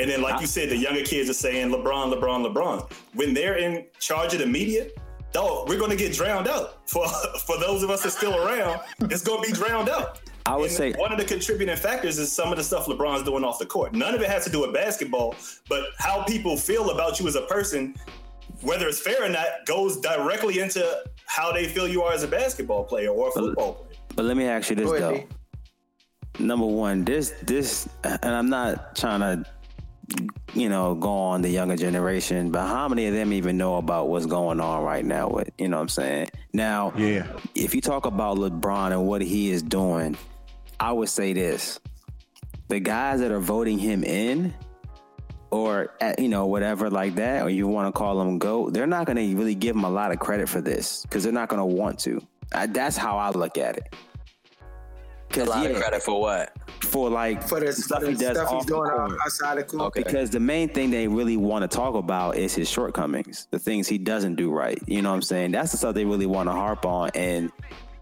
[0.00, 2.90] And then, like you said, the younger kids are saying LeBron, LeBron, LeBron.
[3.14, 4.88] When they're in charge of the media,
[5.32, 6.88] dog, we're going to get drowned out.
[6.88, 7.06] For
[7.46, 10.20] for those of us that's still around, it's going to be drowned out.
[10.44, 13.22] I would And say one of the contributing factors is some of the stuff LeBron's
[13.22, 13.94] doing off the court.
[13.94, 15.36] None of it has to do with basketball,
[15.68, 17.94] but how people feel about you as a person,
[18.62, 20.84] whether it's fair or not, goes directly into
[21.26, 23.98] how they feel you are as a basketball player or a football player.
[24.14, 25.10] But let me ask you this Go though.
[25.10, 25.26] ahead,
[26.38, 29.44] Number one, this this, and I'm not trying to,
[30.54, 34.08] you know, go on the younger generation, but how many of them even know about
[34.08, 35.28] what's going on right now?
[35.28, 36.28] With you know what I'm saying?
[36.52, 40.16] Now, yeah, if you talk about LeBron and what he is doing,
[40.80, 41.78] I would say this:
[42.68, 44.54] the guys that are voting him in,
[45.52, 48.86] or eh, you know whatever like that, or you want to call them goat, they're
[48.86, 51.48] not going to really give him a lot of credit for this because they're not
[51.48, 52.20] going to want to.
[52.52, 53.94] I, that's how I look at it.
[55.36, 56.54] A lot of credit for what?
[56.82, 59.12] For like For the stuff for he does stuff off he's the doing court.
[59.24, 59.94] outside the court.
[59.94, 63.88] Because the main thing they really want to talk about is his shortcomings, the things
[63.88, 64.78] he doesn't do right.
[64.86, 65.52] You know what I'm saying?
[65.52, 67.50] That's the stuff they really want to harp on and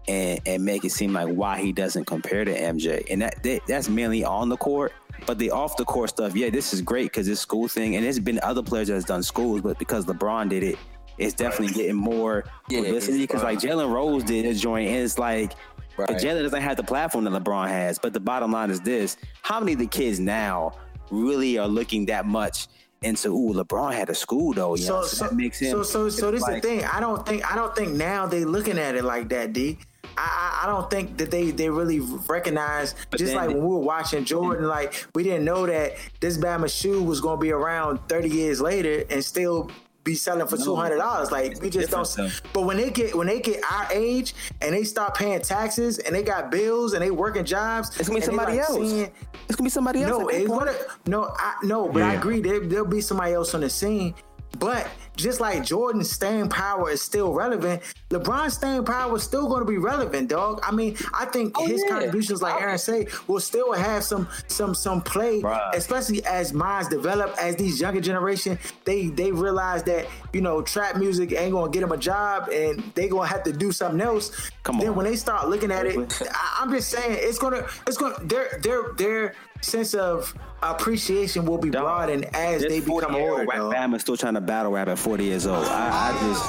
[0.07, 3.05] and and make it seem like why he doesn't compare to MJ.
[3.09, 4.93] And that, that that's mainly on the court.
[5.25, 8.03] But the off the court stuff, yeah, this is great because it's school thing, and
[8.03, 10.77] there's been other players that's done schools, but because LeBron did it,
[11.17, 13.19] it's definitely getting more Yeah, publicity.
[13.19, 15.53] Because like Jalen Rose did a joint, and it's like
[15.97, 16.09] Right.
[16.09, 17.99] Jalen doesn't have the platform that LeBron has.
[17.99, 20.71] But the bottom line is this: How many of the kids now
[21.11, 22.67] really are looking that much
[23.03, 23.27] into?
[23.29, 24.75] Ooh, LeBron had a school though.
[24.75, 25.71] You know, so, that makes him.
[25.71, 26.85] So so so this is like- the thing.
[26.85, 29.77] I don't think I don't think now they looking at it like that, D.
[30.21, 33.69] I, I, I don't think that they, they really recognize just like they- when we
[33.69, 37.99] were watching Jordan, like we didn't know that this Bama shoe was gonna be around
[38.07, 39.69] 30 years later and still
[40.03, 41.29] be selling for two hundred dollars.
[41.31, 42.03] Like we just don't.
[42.07, 45.99] different, But when they get when they get our age and they start paying taxes
[45.99, 48.77] and they got bills and they working jobs, It's gonna be somebody like, else.
[48.89, 49.11] seeing-
[49.47, 50.11] It's gonna be somebody else.
[50.19, 50.65] no, at that it's point.
[50.65, 52.41] gonna no, I no, but I agree.
[52.41, 54.15] There, there'll be somebody else on the scene.
[54.57, 59.59] But just like Jordan's staying power is still relevant, LeBron's staying power is still going
[59.61, 60.59] to be relevant, dog.
[60.63, 61.91] I mean, I think Oh, his yeah.
[61.93, 62.59] contributions, like oh.
[62.59, 65.75] Aaron say, will still have some some some play, Right.
[65.75, 70.95] especially as minds develop, as these younger generation they they realize that you know trap
[70.97, 73.71] music ain't going to get them a job, and they going to have to do
[73.71, 74.31] something else.
[74.63, 74.81] Come on.
[74.81, 74.95] Then on.
[74.97, 75.97] when they start looking at it,
[76.33, 80.33] I, I'm just saying it's gonna it's gonna they're they're their their sense of
[80.63, 83.45] appreciation will be broadened as This they become older.
[83.45, 83.73] rap dog.
[83.73, 85.65] Bama still trying to battle rap at 40 years old.
[85.65, 86.43] I, I just.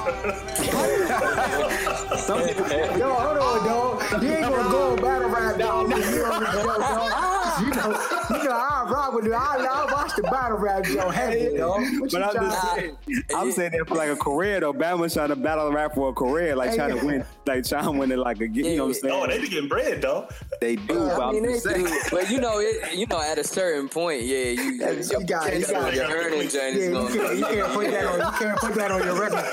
[2.27, 2.67] Some people,
[2.99, 4.23] Yo, hold on, dog.
[4.23, 5.91] You ain't gonna go battle rap, dog.
[5.93, 6.41] You know,
[6.81, 7.61] dog.
[7.63, 7.93] You know,
[8.39, 9.35] you know, I rock with you.
[9.35, 11.81] I, I watch the battle rap, yo, heavy, dog.
[11.81, 14.61] What you but I'm trying just to saying, I'm saying that for like a career
[14.61, 14.73] though.
[14.73, 17.01] Bama's trying to battle rap for a career, like Hey, trying yeah.
[17.01, 19.15] to win, like trying to win it like a, you know what I'm saying?
[19.15, 20.29] Oh, they be getting bread, though.
[20.61, 21.85] They do, but I I'm mean, they just saying.
[21.85, 25.27] do, but you know, it, you know, at a certain point, yeah, you, Yeah, you
[25.27, 28.07] got it, you got your earning journey Yeah, is you can't, you can't put that
[28.07, 28.19] on.
[28.19, 29.45] You can't put that on your record.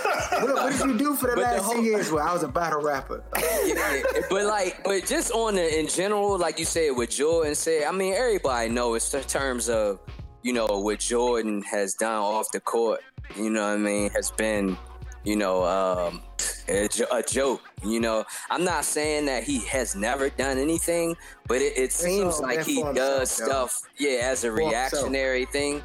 [0.44, 2.12] What, what did you do for the But the last whole- ten years?
[2.12, 3.24] Well, I was a battle rapper.
[3.38, 7.84] yeah, but like, but just on the in general, like you said with Jordan said,
[7.84, 10.00] I mean, everybody knows in terms of
[10.44, 13.02] you know what Jordan has done off the court.
[13.36, 14.10] You know what I mean?
[14.12, 14.78] Has been,
[15.24, 16.22] you know, um,
[16.68, 17.62] a, jo- a joke.
[17.84, 21.16] You know, I'm not saying that he has never done anything,
[21.48, 24.60] but it, it seems all like meant he does himself, stuff, yeah, as a For
[24.62, 24.72] himself.
[24.94, 25.84] reactionary thing.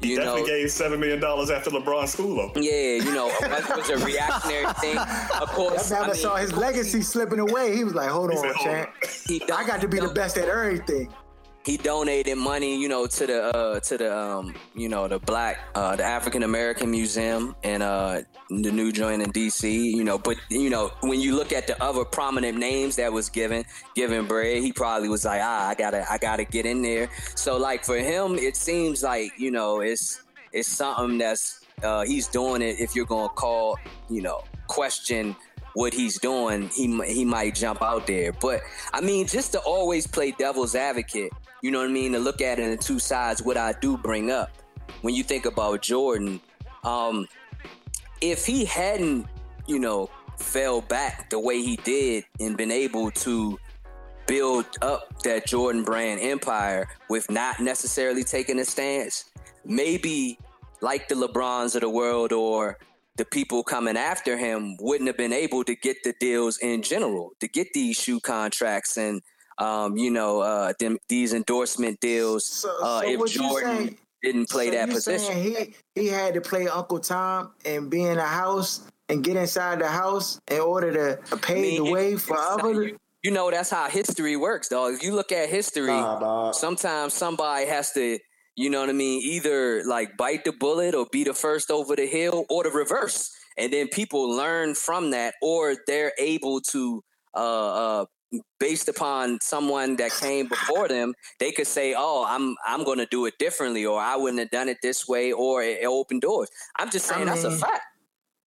[0.00, 2.64] He You definitely know, gave seven million dollars after LeBron's school opened.
[2.64, 4.98] yeah, you know, it was a reactionary thing.
[4.98, 7.74] Of course, That I man mean, saw his legacy slipping away.
[7.76, 8.90] He was like, "Hold He on, said, "Hold champ.
[9.26, 11.12] he I got to be the best at everything."
[11.66, 15.58] He donated money, you know, to the uh, to the um, you know the black
[15.74, 19.90] uh, the African American Museum and uh, the new joint in D.C.
[19.90, 23.28] You know, but you know when you look at the other prominent names that was
[23.28, 23.64] given
[23.96, 27.10] given bread, he probably was like, ah, I gotta I gotta get in there.
[27.34, 32.28] So like for him, it seems like you know it's it's something that's uh, he's
[32.28, 32.78] doing it.
[32.78, 33.76] If you're gonna call,
[34.08, 35.34] you know, question
[35.74, 38.32] what he's doing, he he might jump out there.
[38.32, 38.62] But
[38.92, 41.32] I mean, just to always play devil's advocate,
[41.62, 43.96] you know what I mean, to look at it in two sides, what I do
[43.96, 44.50] bring up.
[45.02, 46.40] When you think about Jordan,
[46.84, 47.26] um,
[48.20, 49.26] if he hadn't,
[49.66, 53.58] you know, fell back the way he did and been able to
[54.26, 59.30] build up that Jordan brand empire with not necessarily taking a stance,
[59.64, 60.38] maybe
[60.80, 62.78] like the LeBrons of the world or
[63.16, 67.32] the people coming after him wouldn't have been able to get the deals in general,
[67.40, 69.22] to get these shoe contracts and
[69.58, 72.66] um, you know uh, them, these endorsement deals.
[72.82, 77.00] uh, so if Jordan didn't play So that position, He he had to play Uncle
[77.00, 81.76] Tom and be in a house and get inside the house in order to pave
[81.84, 82.92] the way for other.
[83.22, 84.94] you know that's how history works, dog.
[84.94, 86.00] If you look at history,
[86.52, 88.18] sometimes somebody has to,
[88.56, 91.94] you know what I mean, either like bite the bullet or be the first over
[91.96, 93.30] the hill or the reverse.
[93.58, 97.02] And then people learn from that or they're able to
[97.34, 98.04] uh uh
[98.58, 103.06] based upon someone that came before them, they could say, "Oh, I'm I'm going to
[103.06, 106.22] do it differently," or "I wouldn't have done it this way," or it, it opened
[106.22, 106.48] doors.
[106.76, 107.82] I'm just saying that's a fact.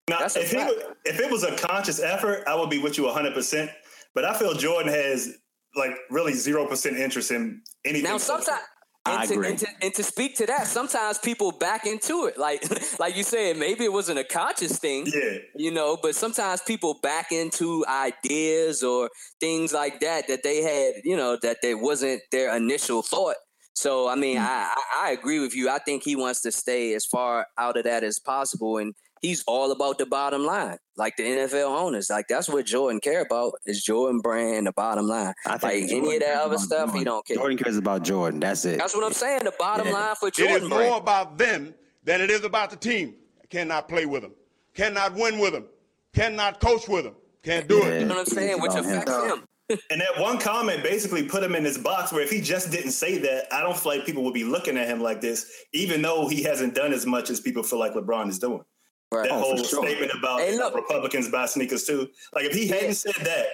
[0.09, 0.73] Now, That's a if, he, fact.
[0.75, 3.69] wa- if it was a conscious effort, I would be with you 100%.
[4.15, 5.37] But I feel Jordan has
[5.75, 8.09] like really 0% interest in anything.
[8.09, 8.61] Now, sometimes,
[9.05, 12.37] and to, and, to, and to speak to that, sometimes people back into it.
[12.37, 12.63] Like,
[12.99, 15.37] like you said, maybe it wasn't a conscious thing, yeah.
[15.55, 15.97] you know.
[16.01, 21.37] But sometimes people back into ideas or things like that that they had, you know,
[21.41, 23.35] that they wasn't their initial thought.
[23.73, 24.43] So, I mean, hmm.
[24.43, 25.69] I, I I agree with you.
[25.69, 29.43] I think he wants to stay as far out of that as possible, and he's
[29.47, 32.09] all about the bottom line, like the NFL owners.
[32.09, 35.33] Like that's what Jordan care about is Jordan brand, the bottom line.
[35.45, 37.37] i Like any of that other about stuff, he don't care.
[37.37, 38.39] Jordan cares about Jordan.
[38.39, 38.77] That's it.
[38.79, 39.43] That's what I'm saying.
[39.43, 39.93] The bottom Yeah.
[39.93, 40.89] line for It Jordan is brand.
[40.89, 43.15] more about them than it is about the team.
[43.49, 44.33] Cannot play with them.
[44.75, 45.65] Cannot win with them.
[46.13, 47.15] Cannot coach with them.
[47.43, 48.01] Can't do it.
[48.01, 48.61] You know what I'm saying?
[48.61, 49.43] Which affects him.
[49.91, 52.89] And that one comment basically put him in this box where if he just didn't
[52.89, 56.01] say that, I don't feel like people would be looking at him like this, even
[56.01, 58.63] though he hasn't done as much as people feel like LeBron is doing.
[59.11, 59.83] That Oh, whole sure.
[59.85, 60.75] statement about Hey, look.
[60.75, 62.09] Republicans buy sneakers too.
[62.33, 63.47] Like if he hadn't said that,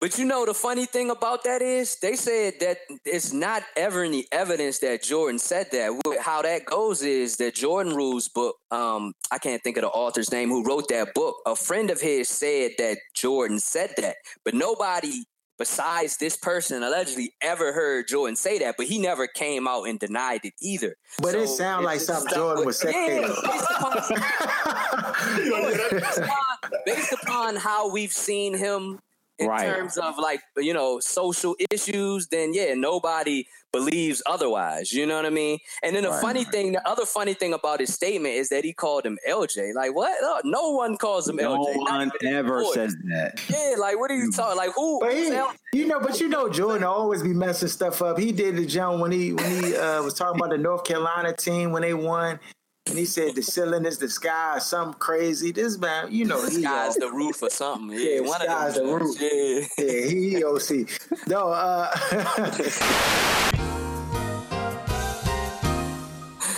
[0.00, 4.02] But you know the funny thing about that is they said that it's not ever
[4.02, 5.92] any evidence that Jordan said that.
[6.20, 8.56] How that goes is that Jordan Rules book.
[8.72, 11.36] Um, I can't think of the author's name who wrote that book.
[11.46, 15.24] A friend of his said that Jordan said that, but nobody
[15.62, 18.74] besides this person allegedly ever heard Jordan say that.
[18.76, 20.96] But he never came out and denied it either.
[21.20, 23.28] But it sounds like something Jordan with- would say, Yeah,
[25.92, 28.98] based upon, based upon how we've seen him
[29.42, 29.62] in Right.
[29.66, 34.92] terms of like you know social issues, then yeah, nobody believes otherwise.
[34.92, 35.58] You know what I mean?
[35.82, 36.20] And then the Right.
[36.20, 39.72] funny thing, the other funny thing about his statement is that he called him LJ.
[39.74, 40.14] Like what?
[40.20, 41.74] No, no one calls him No LJ.
[41.76, 43.32] Not one ever says that.
[43.48, 44.56] Yeah, like what are you talking?
[44.56, 45.00] Like who?
[45.00, 45.28] But he,
[45.72, 48.18] you know, but you know, Jordan always be messing stuff up.
[48.18, 51.34] He did the jump when he when he uh, was talking about the North Carolina
[51.34, 52.38] team when they won,
[52.86, 55.52] and he said the ceiling is the sky or something crazy.
[55.52, 57.96] This man, you know, the he sky's the roof or something.
[57.98, 59.20] Yeah, Yeah, one sky's of the roof.
[59.20, 59.84] Yeah.
[59.84, 60.88] yeah, he OC.
[61.28, 61.90] No, uh,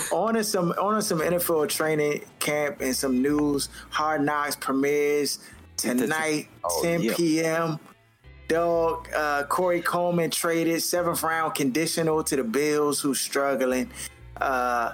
[0.13, 3.69] on to some on to some NFL training camp and some news.
[3.91, 5.41] Hard Knocks premieres
[5.77, 7.15] tonight, Oh, 10 yeah.
[7.17, 7.79] p.m.
[8.49, 13.91] Dog, uh, Corey Coleman traded seventh round conditional to the Bills, who's struggling.
[14.41, 14.93] Uh,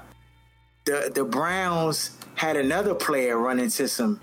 [0.90, 4.20] the the Browns had another player run into some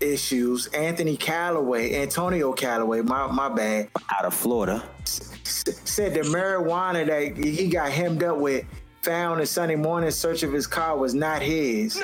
[0.00, 0.66] issues.
[0.68, 4.82] Anthony Callaway, Antonio Callaway, my my bad, Out of Florida.
[5.02, 5.34] s-
[5.84, 8.64] said the marijuana that he got hemmed up with
[9.02, 11.94] found in Sunday morning search of his car was not his.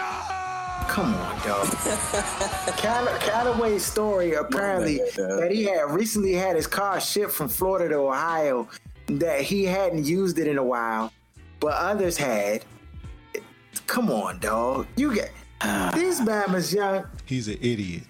[0.88, 1.66] Come on, dog.
[2.76, 7.96] Call- Callaway's story apparently that he had recently had his car shipped from Florida to
[7.96, 8.68] Ohio,
[9.06, 11.12] that he hadn't used it in a while,
[11.60, 12.64] but others had.
[13.86, 14.86] Come on, dog.
[14.96, 15.30] You get
[15.94, 17.04] these Bama's young.
[17.26, 18.02] He's an idiot.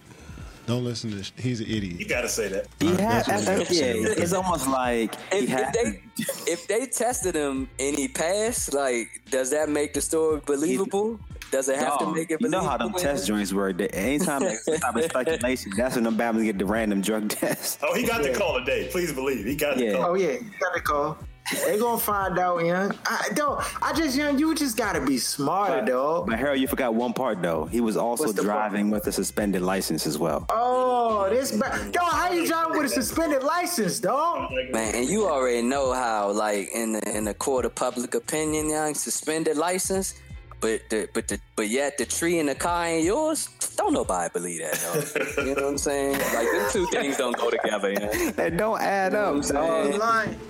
[0.66, 1.16] Don't listen to.
[1.16, 1.32] This.
[1.36, 2.00] He's an idiot.
[2.00, 2.66] you got to say that.
[2.80, 6.00] He Uh, had, that's what yeah, I'm it's almost like If, if they
[6.52, 11.20] if they tested him and he passed, like, does that make the story believable?
[11.50, 13.76] Does it have to make it you know how them test joints work.
[13.76, 17.28] They- Anytime there's some type of speculation, that's when them Bama's get the random drug
[17.40, 17.80] test.
[17.82, 18.88] Oh, he got the call today.
[18.90, 19.44] Please believe.
[19.44, 20.04] He got the call.
[20.12, 21.18] Oh yeah, you got the call.
[21.66, 22.96] They gonna find out, young.
[23.04, 23.60] I don't.
[23.82, 24.38] I just young.
[24.38, 26.26] You just gotta be smarter, dog.
[26.26, 27.66] But Harold, you forgot one part though.
[27.66, 28.70] He was also What's the part?
[28.70, 30.46] driving with a suspended license as well.
[30.48, 32.12] Oh, this ba- dog.
[32.12, 34.50] How you driving with a suspended license, dog?
[34.72, 38.70] Man, and you already know how, like, in the in the court of public opinion,
[38.70, 40.14] young suspended license,
[40.60, 43.50] but the but the but yet the tree in the car ain't yours.
[43.76, 45.46] Don't nobody believe that, dog.
[45.46, 46.12] you know what I'm saying?
[46.12, 47.90] Like, them two things don't go together.
[47.92, 48.30] You know?
[48.30, 50.24] That don't add up, You know what I'm dog.
[50.24, 50.40] saying?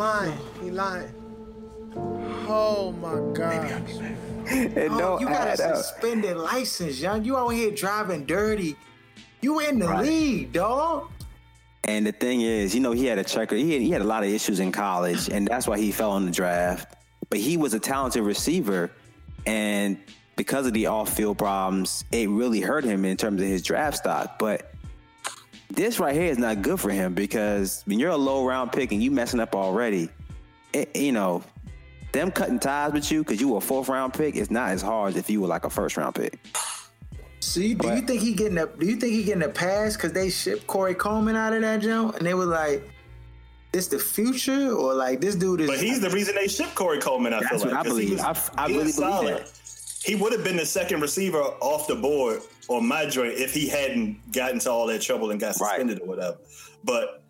[0.00, 0.38] Lying.
[0.62, 1.12] He lying.
[2.48, 3.82] Oh my god.
[4.46, 5.76] It Oh, don't you got add a up.
[5.76, 7.22] suspended license, young.
[7.24, 8.76] You out here driving dirty.
[9.42, 10.06] You in the Right.
[10.06, 11.10] league, dog.
[11.84, 13.56] And the thing is, you know, he had a checker.
[13.56, 16.16] He had, he had a lot of issues in college, and that's why he fell
[16.16, 16.94] in the draft.
[17.30, 18.90] But he was a talented receiver,
[19.46, 19.96] and
[20.36, 24.38] because of the off-field problems, it really hurt him in terms of his draft stock.
[24.38, 24.72] But
[25.70, 29.02] this right here is not good for him because when you're a low-round pick and
[29.02, 30.08] you messing up already,
[30.72, 31.42] it, you know,
[32.12, 35.10] them cutting ties with you because you were a fourth-round pick is not as hard
[35.10, 36.38] as if you were like a first-round pick.
[37.40, 39.96] So you, do you think he getting a do you think he getting a pass
[39.96, 42.82] because they shipped Corey Coleman out of that jump and they were like,
[43.72, 46.98] this the future or like this dude is But he's the reason they shipped Corey
[46.98, 47.32] Coleman.
[47.32, 48.18] I That's feel what like I 'cause he believe.
[48.26, 49.44] was- I- I really believe solid.
[50.02, 53.68] He would have been the second receiver off the board on my joint if he
[53.68, 56.38] hadn't gotten to all that trouble and got suspended or whatever.
[56.84, 57.22] But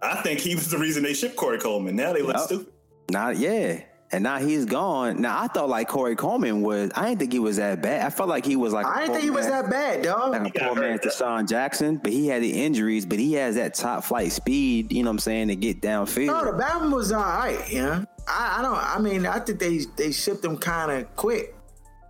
[0.00, 1.96] I think he was the reason they shipped Corey Coleman.
[1.96, 2.44] Now they look Yep.
[2.46, 2.72] stupid.
[3.10, 3.80] Not yeah.
[4.12, 5.20] And now he's gone.
[5.20, 6.90] Now I thought like Corey Coleman was.
[6.94, 8.06] I didn't think he was that bad.
[8.06, 8.86] I felt like he was like.
[8.86, 10.30] I didn't think he was that bad, dog.
[10.32, 13.56] Like a poor man to Sean Jackson, but he had the injuries, but he has
[13.56, 14.92] that top flight speed.
[14.92, 16.26] You know what I'm saying to get downfield.
[16.26, 18.04] No, the Batman was all right, yeah.
[18.28, 18.76] I, I don't.
[18.78, 21.54] I mean, I think they they shipped him kind of quick.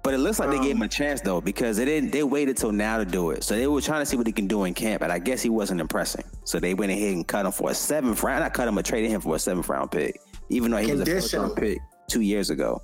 [0.05, 2.13] But it looks like they Um, gave him a chance though, because they didn't.
[2.13, 3.43] They waited till now to do it.
[3.43, 5.41] So they were trying to see what he can do in camp, and I guess
[5.41, 6.25] he wasn't impressing.
[6.45, 8.43] So they went ahead and cut him for a seventh round.
[8.45, 11.01] Not cut him, but traded him for a seventh round pick, even though he was
[11.01, 11.79] a first round pick
[12.09, 12.81] two years ago.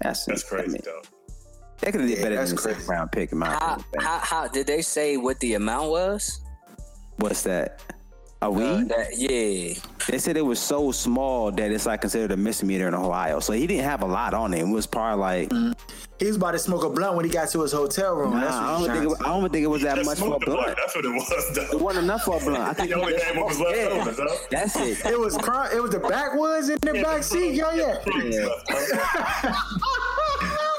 [0.00, 1.00] That's That's crazy, though.
[1.80, 2.74] They could have did Yeah, better that's than a crazy.
[2.80, 3.84] seventh round pick in my How, opinion.
[4.00, 6.40] how, how did they say what the amount was?
[7.18, 7.80] What's that?
[8.44, 8.62] A weed?
[8.62, 9.72] Uh, that, yeah.
[10.06, 13.40] They said it was so small that it's like considered a misdemeanor in Ohio.
[13.40, 14.68] So he didn't have a lot on him.
[14.68, 15.50] It was probably like
[16.18, 18.32] He was about to smoke a blunt when he got to his hotel room.
[18.32, 20.26] Nah, That's what I don't think it, I don't think it was that much for
[20.26, 20.44] a blunt.
[20.44, 20.76] blunt.
[20.76, 21.78] That's what it was, though.
[21.78, 22.58] It wasn't enough for a blunt.
[22.58, 23.84] I think The he only just thing was left yeah.
[23.84, 24.36] over, though.
[24.50, 25.06] That's it.
[25.06, 27.98] It was cr- it was the backwoods in the back seat, yo, yeah.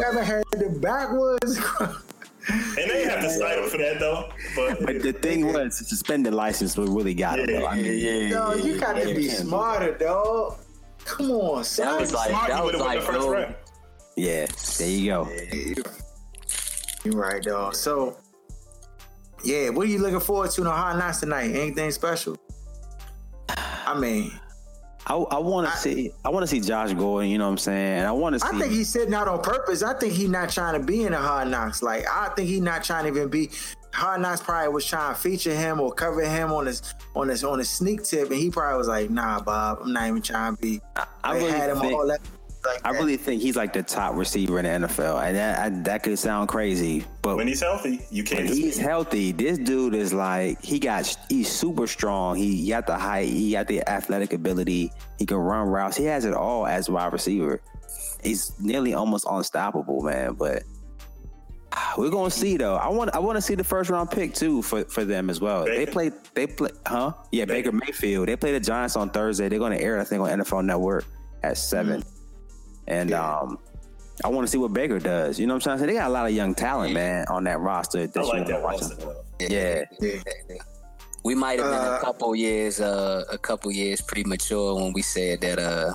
[0.01, 1.59] Never had the backwoods.
[2.47, 4.29] And they have to cite him for that though.
[4.55, 7.47] But, But the thing was, the suspended license was really got him.
[7.47, 7.65] though.
[7.65, 10.57] I mean, Yo, you got to be smarter, dog.
[11.05, 11.85] Come on, son.
[11.87, 13.55] That was like Smart, that was like the first round.
[14.15, 14.45] yeah,
[14.79, 15.29] there you go.
[17.03, 17.75] you're right, dog.
[17.75, 18.17] So,
[19.43, 21.51] yeah, what are you looking forward to in the Hard Knocks tonight?
[21.55, 22.37] Anything special?
[23.49, 24.31] I mean,
[25.07, 26.11] I, I want to see.
[26.23, 27.29] I want to see Josh Gordon.
[27.29, 27.99] You know what I'm saying?
[27.99, 28.47] And I want to see.
[28.47, 29.83] I think he's sitting out on purpose.
[29.83, 31.83] I think he's not trying to be in a hard knocks.
[31.83, 33.51] Like, I think he's not trying to even be.
[33.93, 37.45] Hard Knocks probably was trying to feature him or cover him on his on his
[37.45, 40.57] on his sneak tip, and he probably was like, "Nah, Bob, I'm not even trying
[40.57, 40.81] to be."
[41.23, 42.19] I They really had him think- all that.
[42.65, 42.99] Like I that.
[42.99, 46.17] really think he's like the top receiver in the NFL, and that I, that could
[46.17, 48.45] sound crazy, but when he's healthy, you can't.
[48.45, 52.35] when he's healthy, this dude is like he got he's super strong.
[52.37, 54.91] He got the height, he got the athletic ability.
[55.19, 55.97] He can run routes.
[55.97, 57.61] He has it all as wide receiver.
[58.23, 60.33] He's nearly almost unstoppable, man.
[60.33, 60.63] But
[61.97, 62.75] we're gonna see though.
[62.75, 65.39] I want I want to see the first round pick too for, for them as
[65.39, 65.65] well.
[65.65, 67.13] They play they play huh?
[67.31, 68.27] Yeah, Baker Mayfield.
[68.27, 69.49] They play the Giants on Thursday.
[69.49, 71.05] They're gonna air I think on NFL Network
[71.43, 72.03] at 7
[72.87, 73.57] And um
[74.23, 75.37] I want to see what Baker does.
[75.39, 75.87] You know what I'm saying?
[75.89, 77.99] They got a lot of young talent, man, on that roster.
[77.99, 78.57] I This like year.
[78.57, 78.95] that roster.
[78.95, 79.15] though.
[79.39, 79.83] Yeah.
[81.25, 85.01] we might have been Uh, a couple years uh a couple years premature when we
[85.01, 85.93] said that uh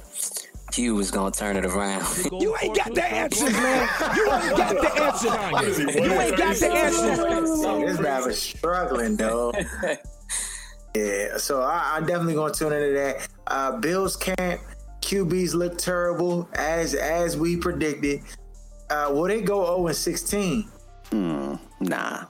[0.74, 2.04] Hue was gonna turn it around.
[2.40, 3.88] You ain't got the answers, man.
[4.16, 5.94] You ain't got the answers.
[5.96, 7.88] You ain't got the answers.
[7.88, 9.52] this guy was struggling, though.
[10.94, 13.28] yeah, so I, I'm definitely going to tune into that.
[13.46, 14.60] Uh, Bills camp
[15.10, 18.20] QBs look terrible as as we predicted.
[18.88, 20.68] Uh, will they go 0 and 16?
[21.10, 22.26] Hmm, nah.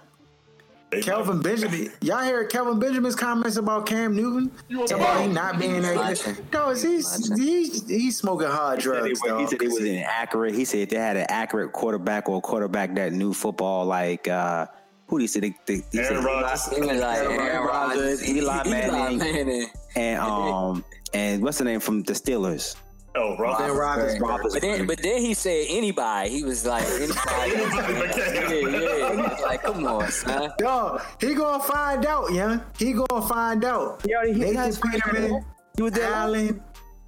[0.91, 4.51] They Kelvin Benjamin, y'all hear Kelvin Benjamin's comments about Cam Newton?
[4.91, 6.53] About he not being that good.
[6.53, 9.21] No, he's he's he's smoking hard He said, drugs.
[9.23, 10.55] he, he said he was inaccurate.
[10.55, 14.67] He said they had an accurate quarterback or a quarterback that knew football like uh
[15.07, 15.41] who did he say?
[15.41, 16.67] They, they, he Aaron said Rodgers.
[16.73, 19.19] He like Aaron Aaron Rodgers, Rodgers, Eli Manning.
[19.19, 19.67] Manning.
[19.95, 22.77] and um and what's the name from the Steelers?
[23.17, 24.21] Oh, Ben Roethlisberger.
[24.21, 24.53] Roethlisberger.
[24.53, 26.31] But then, but then he said anybody.
[26.31, 27.19] He was like anybody.
[27.21, 29.33] yeah, yeah.
[29.33, 30.53] It's like, come on, son.
[30.59, 32.61] Dog, he gonna find out, yeah.
[32.79, 34.01] He gonna find out.
[34.07, 35.43] He already- he Nathan got fired Peterman, out.
[35.77, 36.63] He was there Allen,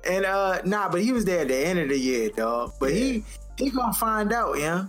[0.09, 2.73] and uh, nah, but he was there at the end of the year, dog.
[2.81, 3.25] But he
[3.57, 4.87] he gonna find out, yeah.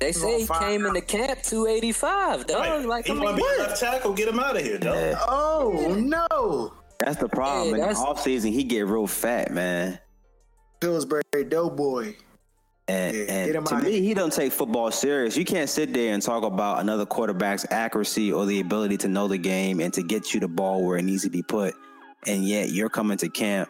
[0.00, 0.60] They say he Five.
[0.60, 2.58] came into camp 285, dog.
[2.60, 2.84] Right.
[2.84, 3.58] Like, he come want on, to be what?
[3.60, 4.12] left tackle.
[4.12, 4.94] Get him out of here, dog.
[4.96, 5.18] Yeah.
[5.28, 7.68] Oh no, That's the problem.
[7.68, 9.98] Yeah, In the that's- offseason, he get real fat, man.
[10.80, 12.14] Pillsbury Doughboy.
[12.88, 15.36] And, Yeah, and to me, he don't take football serious.
[15.36, 19.26] You can't sit there and talk about another quarterback's accuracy or the ability to know
[19.26, 21.74] the game and to get you the ball where it needs to be put.
[22.26, 23.68] And yet you're coming to camp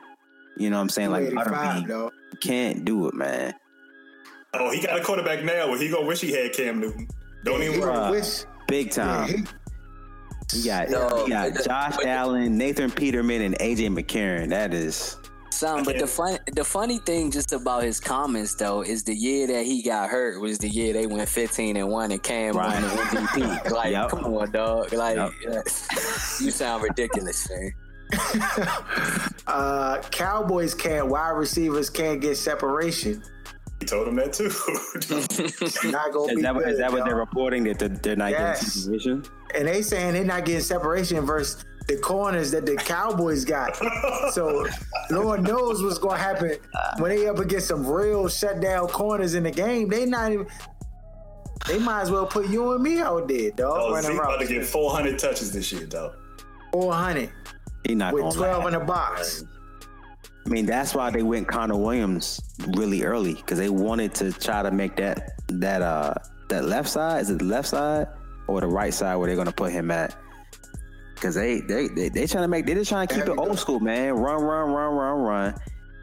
[0.59, 1.11] You know what I'm saying?
[1.11, 1.89] Like 285, Butterbean.
[1.89, 2.11] though.
[2.33, 3.55] You can't do it, man.
[4.55, 5.69] Oh, he got a quarterback now.
[5.69, 7.07] Well, he gonna wish he had Cam Newton.
[7.45, 7.93] Don't even worry.
[7.95, 9.29] Bruh, big time.
[9.29, 9.43] Yeah, he
[10.65, 14.49] got, No, he got Josh but- Allen, Nathan Peterman, and AJ McCarron.
[14.51, 15.17] That is
[15.51, 15.85] some.
[15.85, 19.65] but the fun the funny thing just about his comments though is the year that
[19.65, 22.89] he got hurt was the year they went 15 and 1 and Cam won the
[22.89, 23.71] MVP.
[23.73, 24.11] Like, Yep.
[24.11, 24.93] come on, dog.
[24.93, 25.33] Like
[26.41, 27.73] you sound ridiculous, man.
[29.47, 31.07] Uh, Cowboys can't.
[31.09, 33.23] Wide receivers can't get separation.
[33.81, 34.51] He told him that too.
[35.91, 37.07] not gonna is be that, what- good, is that what y'all.
[37.07, 38.61] they're reporting that they're, they're not Yes.
[38.61, 39.25] getting supervision?
[39.57, 43.77] And they saying they're not getting separation versus the corners that the Cowboys got.
[44.33, 44.67] so
[45.11, 46.57] Lord knows what's gonna happen
[46.99, 49.89] when they up against some real shutdown corners in the game.
[49.89, 50.47] They not even.
[51.69, 53.79] They might as well put you and me out there, dog.
[53.81, 56.15] Oh, running Zeke about to get 400 touches this year, dog.
[56.73, 57.31] Four hundred
[57.85, 58.75] He not with twelve last.
[58.75, 59.45] in the box.
[60.45, 62.41] I mean, that's why they went Connor Williams
[62.77, 66.15] really early because they wanted to try to make that that uh
[66.49, 68.07] that left side is it the left side
[68.49, 70.15] or the right side where they're gonna put him at?
[71.15, 73.59] Because they they they they trying to make they just trying to keep it old
[73.59, 74.13] school, man.
[74.15, 75.55] Run, run, run, run, run,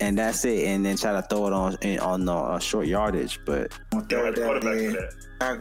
[0.02, 0.66] and that's it.
[0.68, 3.40] And then try to throw it on in, on uh, short yardage.
[3.46, 3.72] But
[4.10, 5.10] Throw it down there.
[5.40, 5.60] Not,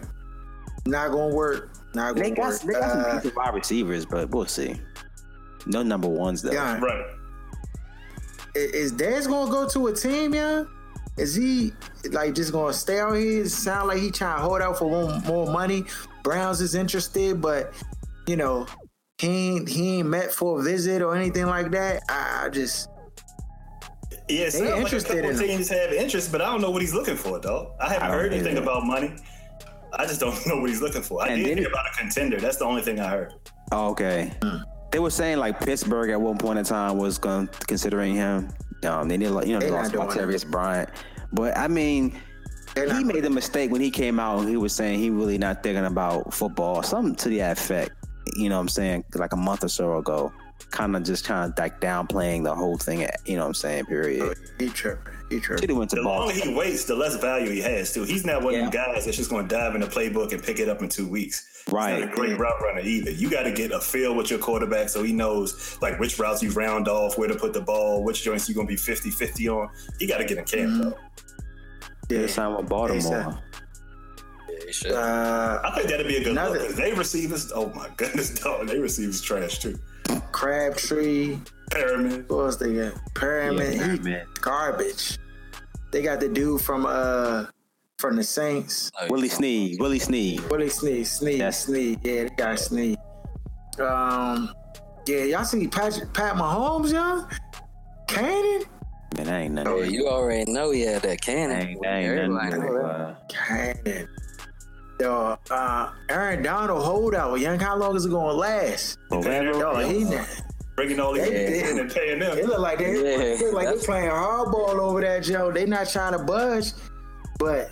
[0.86, 1.76] not gonna work.
[1.94, 2.60] Not gonna got work.
[2.62, 4.80] they got some Uh, decent wide receivers, but we'll see.
[5.66, 6.52] No number ones though.
[6.52, 6.80] Yeah.
[6.80, 7.04] Right.
[8.56, 10.64] i- is Dez gonna go to a team, yeah?
[11.18, 11.72] Is he
[12.10, 13.44] like just gonna stay out here?
[13.46, 15.84] Sound like he trying to hold out for more, more money.
[16.22, 17.72] Browns is interested, but
[18.26, 18.66] you know
[19.18, 22.02] he ain't, he ain't met for a visit or anything like that.
[22.08, 22.88] I, I just
[24.28, 25.46] Yeah, it sounds like a interested couple in him.
[25.48, 27.74] teams have interest, but I don't know what he's looking for, though.
[27.80, 28.62] I haven't I heard anything either.
[28.62, 29.14] about money.
[29.92, 31.22] I just don't know what he's looking for.
[31.22, 32.40] I And did then hear about a contender.
[32.40, 33.34] That's the only thing I heard.
[33.70, 34.32] Oh, okay.
[34.90, 38.48] They were saying like Pittsburgh at one point in time was going considering him.
[38.84, 40.90] Um, they did, like, you know, they They lost not doing Martavis Bryant,
[41.32, 42.18] but I mean,
[42.76, 44.46] he made the mistake when he came out.
[44.48, 47.92] He was saying he really not thinking about football, something to that effect.
[48.36, 49.04] You know what I'm saying?
[49.14, 50.32] Like a month or so ago,
[50.70, 53.06] kind of just kind of like downplaying the whole thing.
[53.26, 53.86] You know what I'm saying?
[53.86, 54.38] Period.
[54.58, 55.12] he tripping.
[55.28, 55.68] He Should tripping.
[55.70, 58.04] have went to The longer he waits, the less value he has, too.
[58.04, 58.66] He's not one Yeah.
[58.66, 60.82] of them guys that's just going to dive in the playbook and pick it up
[60.82, 61.64] in two weeks.
[61.70, 61.94] Right.
[61.96, 63.10] He's not a great route runner either.
[63.10, 66.42] You got to get a feel with your quarterback so he knows like which routes
[66.42, 69.10] you round off, where to put the ball, which joints you're going to be 50
[69.10, 69.68] 50 on.
[69.98, 71.31] He got to get in camp, Mm-hmm.
[72.14, 72.20] Though.
[72.22, 73.38] They signed with Baltimore.
[74.86, 76.68] Uh, I think that'd be a good Another- look.
[76.68, 78.66] 'cause They receivers, oh my goodness, dog.
[78.68, 79.78] They receivers trash, too.
[80.32, 81.38] Crabtree.
[81.70, 82.28] Perriman.
[82.28, 82.94] What else they got?
[83.14, 84.04] Perriman.
[84.06, 85.18] Yeah, he garbage.
[85.90, 87.46] They got the dude from uh
[87.98, 88.90] from the Saints.
[89.08, 89.78] Willie Snead.
[89.80, 90.40] Willie Snead.
[90.50, 92.00] Willie Snead, Snead, That's- Snead.
[92.02, 92.98] Yeah, they got Snead.
[93.78, 94.52] Um,
[95.06, 97.26] yeah, y'all see Pat, Pat Mahomes, y'all?
[98.08, 98.64] Cannon?
[99.32, 99.94] Man, that ain't Yeah, nothing.
[99.94, 101.58] you already know he had that cannon.
[101.58, 102.60] That ain't, that ain't nothing.
[102.60, 102.76] know.
[102.76, 104.08] Uh, Cannon.
[105.00, 107.40] Yo, uh, Aaron Donald holdout.
[107.40, 108.98] Young, how long is it gonna last?
[109.08, 109.58] Forever.
[109.58, 110.18] Yo, he,
[110.76, 112.36] Bringing all these They- in and paying them.
[112.38, 115.50] It look like they, Yeah, look like they that's- playing hardball over that, Joe.
[115.50, 116.72] They not trying to budge,
[117.38, 117.70] but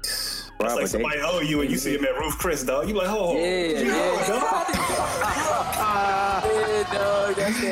[0.00, 2.62] It's Bro, like but they- somebody owe you and you see him at Ruth's Chris,
[2.62, 2.88] dog.
[2.88, 5.00] You like, oh, Yeah, yeah.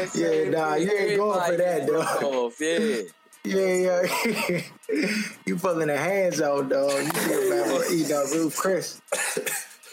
[0.02, 0.12] Yeah, dog.
[0.12, 2.22] That's that Yeah, same nah, you ain't going for that, dog.
[2.24, 3.02] Off, yeah.
[3.44, 4.02] yeah,
[4.46, 4.60] yeah,
[5.46, 6.90] you pulling the hands out, dog.
[6.92, 9.00] You see him out eating that roof, Chris,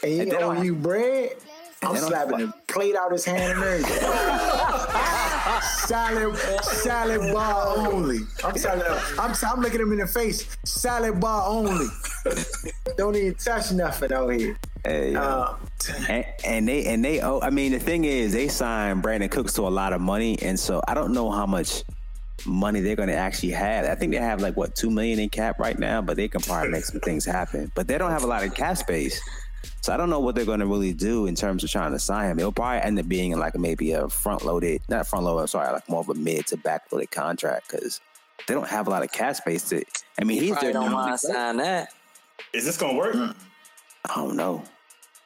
[0.04, 1.32] and you And they owe don't- you bread.
[1.82, 4.00] I'm they don't- slapping the plate out his hand and everything.
[5.88, 8.20] salad, salad bar only.
[8.44, 10.46] I'm telling him, I'm, I'm looking him in the face.
[10.66, 11.88] Salad bar only.
[12.98, 14.58] Don't even touch nothing out here.
[14.84, 15.16] Hey.
[15.16, 15.56] Uh,
[16.08, 19.54] and, and they and they oh I mean the thing is they signed Brandin Cooks
[19.54, 21.84] to a lot of money and so I don't know how much
[22.46, 23.86] money they're going to actually have.
[23.86, 26.42] I think they have like what two million in cap right now, but they can
[26.42, 27.72] probably make some things happen.
[27.76, 29.20] But they don't have a lot of cap space,
[29.82, 32.00] so I don't know what they're going to really do in terms of trying to
[32.00, 32.40] sign him.
[32.40, 35.42] It'll probably end up being like maybe a front loaded, not front loaded.
[35.42, 38.00] I'm sorry, like more of a mid to back loaded contract because
[38.48, 39.68] they don't have a lot of cap space.
[39.70, 39.84] To
[40.20, 41.94] I mean, he's Probably their don't number- mind sign that.
[42.54, 43.36] is this gonna work?
[44.06, 44.64] I don't know,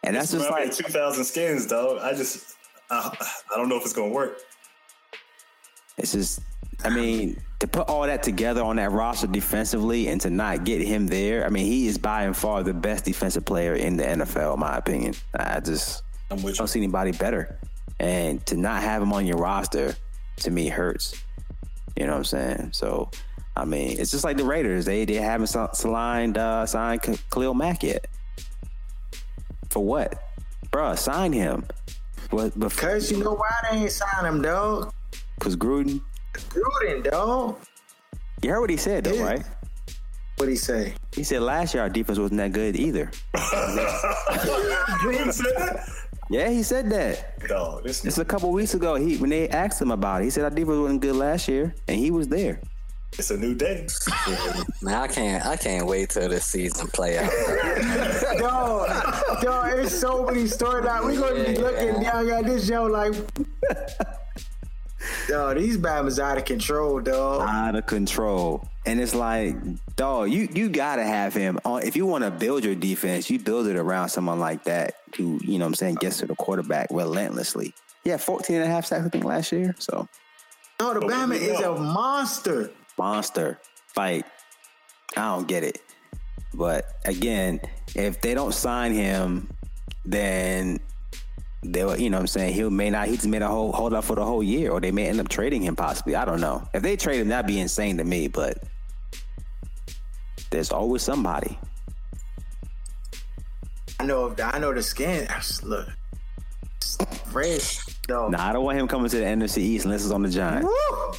[0.04, 2.00] and that's just like 2,000 skins, dog.
[2.02, 2.56] I just,
[2.90, 3.16] I,
[3.54, 4.40] I don't know if it's gonna work.
[5.98, 6.40] It's just,
[6.84, 10.82] I mean, to put all that together on that roster defensively and to not get
[10.82, 14.04] him there, I mean, he is by and far the best defensive player in the
[14.04, 15.14] NFL, in my opinion.
[15.34, 16.58] I just I'm with you.
[16.58, 17.60] don't see anybody better.
[18.00, 19.96] And to not have him on your roster,
[20.38, 21.14] to me, hurts.
[21.96, 22.70] You know what I'm saying?
[22.74, 23.12] So,
[23.56, 24.84] I mean, it's just like the Raiders.
[24.86, 27.02] They they haven't si- signed uh, signed
[27.32, 28.08] Khalil Mack yet.
[29.74, 30.22] For what,
[30.70, 31.66] Bruh, Sign him.
[32.30, 34.94] But because you know why they ain't sign him, dog?
[35.40, 36.00] Cause Gruden.
[36.34, 37.56] Gruden, dog.
[38.44, 39.24] You heard what he said, though, Yeah.
[39.24, 39.44] right?
[40.38, 40.94] What he say?
[41.16, 43.10] He said last year our defense wasn't that good either.
[43.34, 45.90] Gruden said that?
[46.30, 47.40] Yeah, he said that.
[47.48, 50.30] Dog, this Just a couple weeks ago, he when they asked him about it, he
[50.30, 52.62] said our defense wasn't good last year, and he was there.
[53.18, 53.88] It's a new day.
[54.82, 57.32] Man, I can't I can't wait till the season play out.
[58.40, 61.06] dog, dog, there's so many storylines.
[61.06, 63.14] We're gonna be looking down at this show like,
[65.28, 67.48] dog, these Bama's out of control, dog.
[67.48, 68.68] Out of control.
[68.86, 69.56] And it's like,
[69.96, 71.84] dog, you you gotta have him on.
[71.84, 75.40] If you want to build your defense, you build it around someone like that who,
[75.44, 77.74] you know what I'm saying, gets to the quarterback relentlessly.
[78.04, 79.76] Yeah, 14 and a half sacks, I think, last year.
[79.80, 80.08] So,
[80.80, 82.72] No, the Bama is a monster.
[82.98, 83.60] Monster.
[83.88, 84.26] fight.
[85.16, 85.82] I don't get it.
[86.54, 87.62] But again,
[87.96, 89.50] if they don't sign him,
[90.06, 90.80] then
[91.64, 93.94] they'll, you know what I'm saying, he may not, he just made a whole hold
[93.94, 96.16] up for the whole year, or they may end up trading him possibly.
[96.16, 96.68] I don't know.
[96.74, 98.64] If they trade him, that'd be insane to me, but
[100.50, 101.58] there's always somebody.
[104.00, 104.36] I know.
[104.44, 105.28] I know the skin.
[105.64, 105.88] Look,
[107.26, 108.32] fresh, dog.
[108.32, 110.68] Nah, I don't want him coming to the NFC East unless it's on the Giants.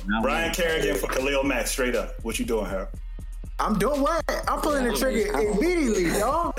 [0.06, 2.14] Not Brian with- Kerrigan for Khalil Mack, straight up.
[2.22, 2.88] What you doing, Harold?
[3.60, 4.20] I'm doing what?
[4.48, 6.56] I'm pulling the trigger immediately, dog.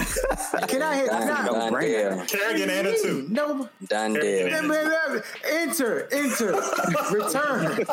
[0.67, 1.07] Can I hit?
[1.07, 2.25] Done, Can done I, deal.
[2.25, 3.27] Kerrigan and a two.
[3.29, 3.67] no.
[3.87, 4.47] Done deal.
[5.45, 6.53] Enter, enter,
[7.11, 7.77] return,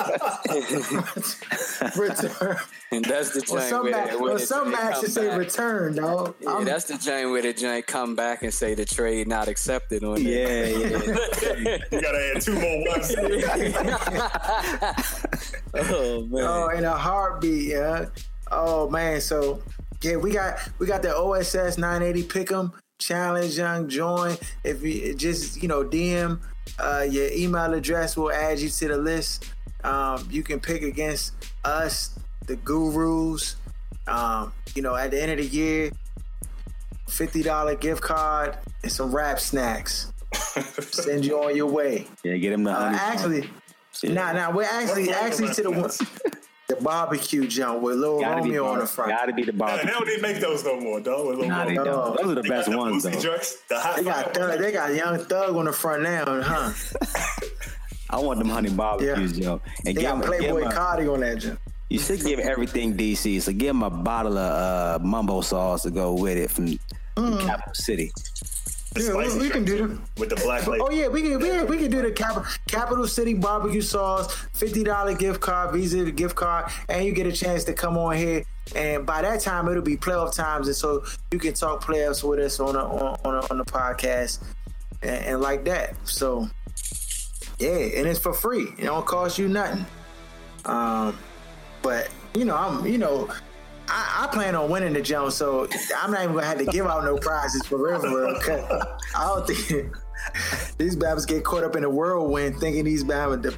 [1.96, 2.56] return.
[2.92, 5.26] And that's the Or joint some, where, ma- where or the some joint match say
[5.28, 5.38] back.
[5.38, 6.34] return, dog.
[6.40, 9.48] Yeah, I'm- that's the joint where the joint come back and say the trade not
[9.48, 11.60] accepted on Yeah, it.
[11.60, 11.78] yeah.
[11.90, 13.12] You gotta add two more ones.
[15.74, 16.44] oh man.
[16.44, 18.06] Oh, in a heartbeat, yeah.
[18.54, 19.62] Oh man, so
[20.02, 24.36] yeah, we got we got the OSS 980 Pick'em challenge, young join.
[24.62, 26.38] If you just you know DM
[26.78, 29.46] uh, your email address, we'll add you to the list.
[29.84, 31.32] Um, you can pick against
[31.64, 33.56] us, the gurus.
[34.06, 35.90] Um, you know, at the end of the year,
[37.08, 40.12] fifty dollar gift card and some wrap snacks.
[40.90, 42.06] Send you on your way.
[42.24, 42.98] Yeah, get him the Uh, honey.
[42.98, 43.50] actually,
[44.02, 44.12] Yeah.
[44.14, 45.90] nah, nah, we're actually actually to the one,
[46.76, 49.10] the barbecue jump with Lil Gotta Romeo on the front.
[49.10, 49.86] Gotta be the Nah, barbecue.
[49.86, 51.26] they don't even make those no more, dog.
[51.26, 51.84] With Lil Nah, they Mo.
[51.84, 52.16] don't.
[52.16, 53.20] Those are the They best got the ones, Boosie though.
[53.20, 56.72] joints, the hot They got thug, they got Young Thug on the front now, huh?
[58.10, 59.52] I want them honey barbecues, yo.
[59.54, 61.58] And They give got 'em- give Playboi 'em Carti on that jump.
[61.88, 63.40] You should give everything DC.
[63.40, 66.78] So give him a bottle of uh, mumbo sauce to go with it from,
[67.16, 68.10] from Capital City.
[68.94, 70.04] The Yeah, we, we can do them.
[70.18, 70.86] with the black label.
[70.88, 74.34] Oh yeah, we can we, can- we can do the Cap, Capital City barbecue sauce,
[74.52, 78.16] fifty dollar gift card, Visa gift card, and you get a chance to come on
[78.16, 78.44] here.
[78.76, 82.38] And by that time, it'll be playoff times, and so you can talk playoffs with
[82.38, 84.42] us on a, on on, a, on the podcast
[85.02, 85.94] and, and like that.
[86.04, 86.48] So
[87.58, 88.68] yeah, and it's for free.
[88.78, 89.86] It don't cost you nothing.
[90.64, 91.18] Um,
[91.82, 93.28] but you know, I'm you know.
[93.94, 96.86] I, I plan on winning the jump, so I'm not even gonna have to give
[96.86, 98.00] out no prizes for real.
[98.40, 98.64] 'cause
[99.14, 99.92] I don't think
[100.78, 103.54] these Babs get caught up in the whirlwind thinking these Bama the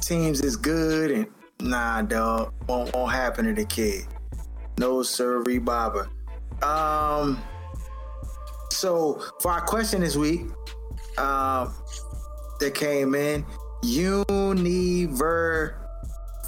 [0.00, 1.26] teams is good and
[1.60, 4.06] nah, dog, won't won't happen to the kid.
[4.78, 6.08] No sir, Baba.
[6.62, 7.40] Um,
[8.70, 10.42] so for our question this week,
[11.16, 11.72] um,
[12.60, 13.44] that came in,
[13.84, 15.74] Univer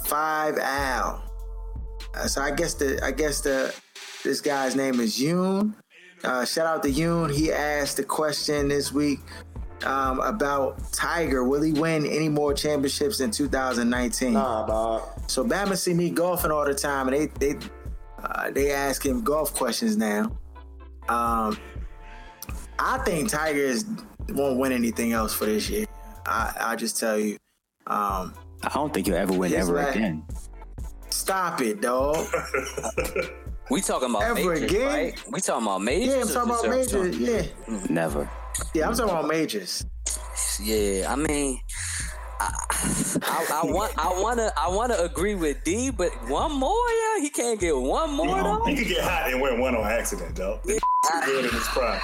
[0.05, 1.23] Five Al.
[2.13, 3.73] Uh, so I guess the I guess the
[4.23, 5.73] this guy's name is Yoon.
[6.23, 7.33] Uh, shout out to Yoon.
[7.33, 9.19] He asked the question this week
[9.83, 11.43] um, about Tiger.
[11.43, 14.33] Will he win any more championships in 2019?
[14.33, 15.03] Nah, dog.
[15.27, 17.59] So Bama see me golfing all the time, and they they
[18.21, 20.31] uh, they ask him golf questions now.
[21.09, 21.57] Um,
[22.77, 23.85] I think Tiger is,
[24.29, 25.85] won't win anything else for this year.
[26.25, 27.37] I I just tell you.
[27.87, 30.23] Um, I don't think he'll ever win ever last- again.
[31.21, 32.17] Stop it, dog.
[33.69, 34.87] We talking about Ever majors, again?
[34.87, 35.23] right?
[35.31, 36.07] We talking about majors.
[36.15, 37.17] Yeah, I'm talking about just majors.
[37.19, 38.29] Yeah, Never.
[38.73, 39.85] yeah, I'm talking about majors.
[40.61, 41.59] Yeah, I mean,
[42.41, 42.53] I,
[43.21, 47.29] I, I want, I wanna, I wanna agree with D, but one more, yeah, he
[47.29, 48.65] can't get one more though.
[48.65, 50.59] He could get hot and win one on accident, dog.
[50.65, 50.79] He's
[51.23, 52.01] good in his prime.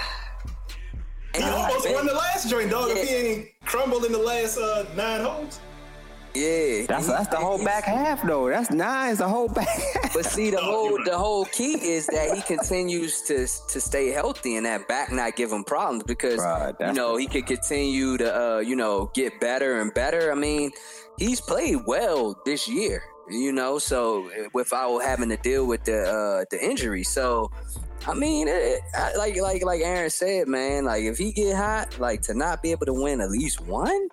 [1.35, 2.91] He almost won the last joint, dog.
[2.91, 5.59] If he ain't crumbled in the last uh, nine holes.
[6.37, 8.47] Yeah, That's that's the whole back half though.
[8.47, 9.17] That's nice.
[9.17, 9.67] The whole back.
[9.93, 10.13] half.
[10.13, 14.55] But see, the whole the whole key is that he continues to to stay healthy
[14.55, 18.29] and that back not give him problems because Right, you know he could continue to
[18.29, 20.31] uh, you know get better and better.
[20.31, 20.71] I mean,
[21.17, 25.99] he's played well this year, you know, so uh, without having to deal with the
[26.03, 27.03] uh, the injury.
[27.03, 27.51] So
[28.05, 31.99] I mean, it, I, like like like Aaron said, man, like if he get hot,
[31.99, 34.07] like to not be able to win at least one,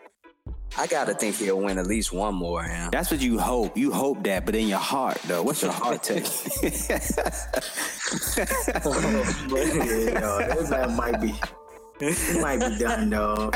[0.77, 2.65] I gotta think he'll win at least one more.
[2.65, 2.89] Yeah.
[2.91, 3.77] That's what you hope.
[3.77, 6.23] You hope that, but in your heart, though, what's your heart tell you?
[6.63, 6.99] yeah,
[10.21, 11.35] no, that man might be.
[12.01, 13.51] He might be done, though.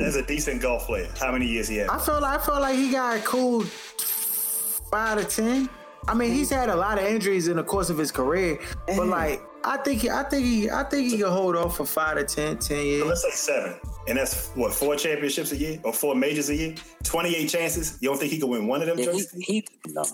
[0.00, 1.88] As a decent golf player, how many years he had?
[1.88, 5.70] I feel like I feel like he got a cool five to ten.
[6.06, 9.06] I mean, he's had a lot of injuries in the course of his career, but
[9.06, 12.16] like I think he, I think he, I think he can hold off for five
[12.16, 13.02] to 10, 10 years.
[13.02, 13.80] So let's say seven,
[14.10, 16.74] and that's what four championships a year or four majors a year.
[17.04, 17.96] Twenty-eight chances.
[18.00, 18.98] You don't think he could win one of them?
[18.98, 19.32] Yeah, joints?
[19.32, 19.66] he, he,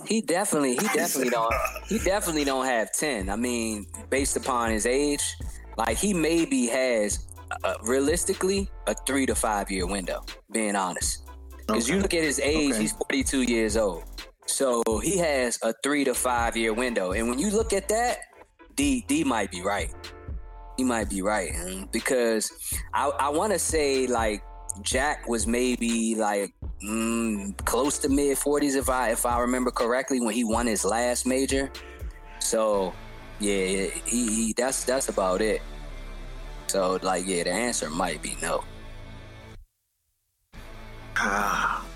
[0.06, 1.52] he definitely he definitely don't
[1.88, 3.30] he definitely don't have ten.
[3.30, 5.34] I mean, based upon his age,
[5.78, 7.26] like he maybe has
[7.64, 10.22] uh, realistically a three to five year window.
[10.52, 11.24] Being honest,
[11.56, 12.82] because you look at his age, Okay.
[12.82, 14.04] he's forty two years old,
[14.44, 17.12] so he has a three to five year window.
[17.12, 18.18] And when you look at that,
[18.74, 19.90] D D might be right.
[20.76, 21.88] He might be right man.
[21.92, 22.52] because
[22.92, 24.42] I I want to say like
[24.82, 26.52] Jack was maybe like
[26.84, 30.84] mm, close to mid forties if I if I remember correctly when he won his
[30.84, 31.70] last major.
[32.40, 32.92] So
[33.40, 35.62] yeah, he, he that's that's about it.
[36.66, 38.64] So like yeah, the answer might be no.
[41.18, 41.86] Ah,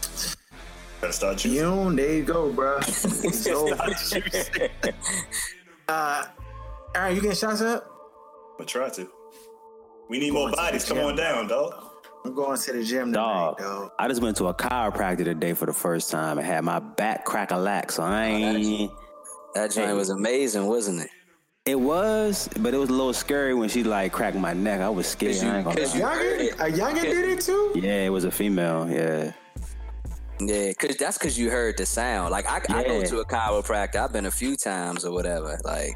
[1.00, 1.62] Gotta start choosing.
[1.62, 2.78] Yoon, there you go, bro.
[2.86, 3.74] It's over.
[5.88, 6.24] uh,
[6.94, 7.89] all right, you getting shots up?
[8.60, 9.08] But try to.
[10.10, 10.84] We need more bodies.
[10.84, 11.82] Come on down, dog.
[12.26, 13.90] I'm going to the gym Dog, tonight, dog.
[13.98, 17.24] I just went to a chiropractor today for the first time and had my back
[17.24, 17.90] crack a lack.
[17.90, 18.92] So I ain't.
[19.54, 21.08] That joint was amazing, wasn't it?
[21.64, 24.82] It was, but it was a little scary when she like cracked my neck.
[24.82, 25.36] I was scared.
[25.36, 26.22] Cause you- I ain't gonna cause lie.
[26.22, 26.50] you.
[26.50, 27.72] A youngin did it too?
[27.76, 28.90] Yeah, it was a female.
[28.90, 29.32] Yeah.
[30.40, 32.30] Yeah, cause that's cause you heard the sound.
[32.30, 33.96] Like I, I go to a chiropractor.
[33.96, 35.58] I've been a few times or whatever.
[35.64, 35.92] Like,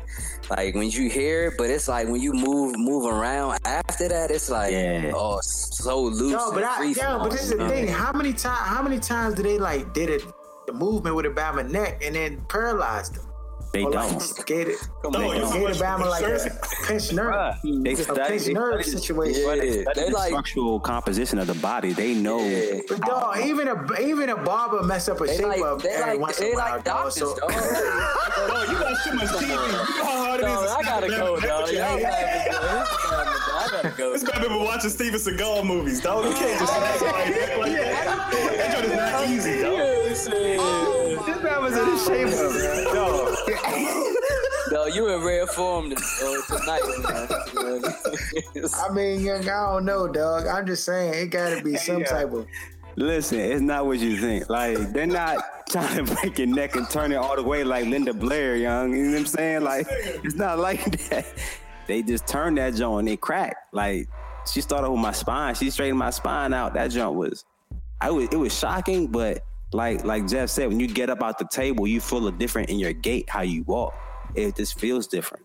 [0.51, 4.31] like when you hear it, but it's like when you move move around after that,
[4.31, 5.13] it's like Yeah.
[5.15, 6.33] oh so loose.
[6.33, 7.89] No, but and I, free yo, but this is the thing.
[7.89, 8.69] How many times?
[8.69, 10.23] How many times do they like did it?
[10.67, 13.27] The movement with Obama neck and then paralyzed them.
[13.75, 14.15] They Or don't.
[14.39, 14.77] like get it.
[15.05, 15.75] Uh, they Gave don't.
[15.75, 17.57] Obama like a pinched nerve.
[17.65, 19.43] They a study, pinched they nerve study- situation.
[19.43, 21.93] Bruh, they Yeah, study they the like- structural composition of the body.
[21.93, 22.39] They know.
[22.89, 25.89] But dog, even a even a barber mess up a They shape like up they
[25.91, 27.05] every like once they in a while, like dog.
[27.13, 27.51] doctors, So dog.
[28.47, 29.43] Oh, you got too much TV.
[29.43, 30.53] You know how hard it is.
[30.55, 31.63] Dog, I gotta go, dog.
[31.65, 32.07] with your Y'all hand.
[32.07, 34.13] I gotta go.
[34.13, 36.27] This man been watching Steven Seagal movies, dog.
[36.27, 38.31] You can't just snap like that.
[38.57, 41.04] That joint is not easy, dog.
[41.27, 42.55] This man was in the shape of
[44.73, 45.97] No, you in rare form uh,
[46.49, 47.29] tonight, man.
[48.75, 50.47] I mean, young, I don't know, dog.
[50.47, 52.47] I'm just saying it gotta be some type of
[52.97, 54.49] Listen, it's not what you think.
[54.49, 57.87] Like they're not trying to break your neck and turn it all the way like
[57.87, 58.93] Linda Blair, young.
[58.93, 59.63] You know what I'm saying?
[59.63, 61.27] Like it's not like that.
[61.87, 63.75] They just turned that joint and it cracked.
[63.75, 64.09] Like
[64.51, 65.55] she started with my spine.
[65.55, 66.75] She straightened my spine out.
[66.75, 67.45] That joint was,
[68.01, 68.29] I was.
[68.31, 69.45] It was shocking, but
[69.75, 72.71] like like Jeff said, when you get up out the table, you feel a different
[72.71, 73.93] in your gait, how you walk.
[74.35, 75.45] It just feels different.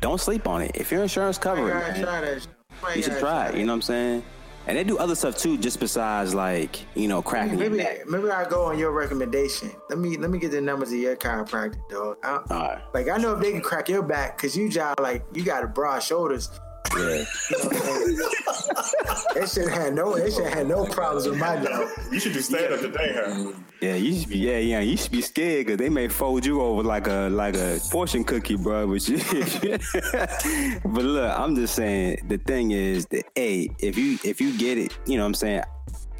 [0.00, 0.70] Don't sleep on it.
[0.76, 2.42] If your insurance cover it, gotta man, try that.
[2.42, 2.96] shit.
[2.96, 3.56] you should try it.
[3.56, 4.24] You know what I'm saying?
[4.68, 8.30] And they do other stuff too, just besides like you know cracking your Maybe maybe
[8.30, 9.72] I go on your recommendation.
[9.90, 12.18] Let me let me get the numbers of your chiropractor, dog.
[12.22, 12.82] I, All right.
[12.94, 15.74] like I know if they can crack your back, cause you job like you got
[15.74, 16.48] broad shoulders.
[16.96, 17.24] Yeah.
[17.50, 21.88] You know what they should have no they should have no problems with my job.
[22.10, 23.52] You should do stand up today, huh?
[23.80, 24.38] Yeah, you should be.
[24.38, 27.54] Yeah, yeah, you should be scared because they may fold you over like a like
[27.54, 28.86] a fortune cookie, bro.
[28.88, 29.18] But you,
[30.84, 32.24] but look, I'm just saying.
[32.28, 35.34] The thing is that, hey, if you if you get it, you know, what I'm
[35.34, 35.62] saying.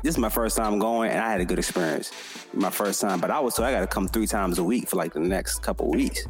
[0.05, 2.13] This is my first time going, and I had a good experience.
[2.55, 4.89] My first time, but I was so I got to come three times a week
[4.89, 6.25] for like the next couple weeks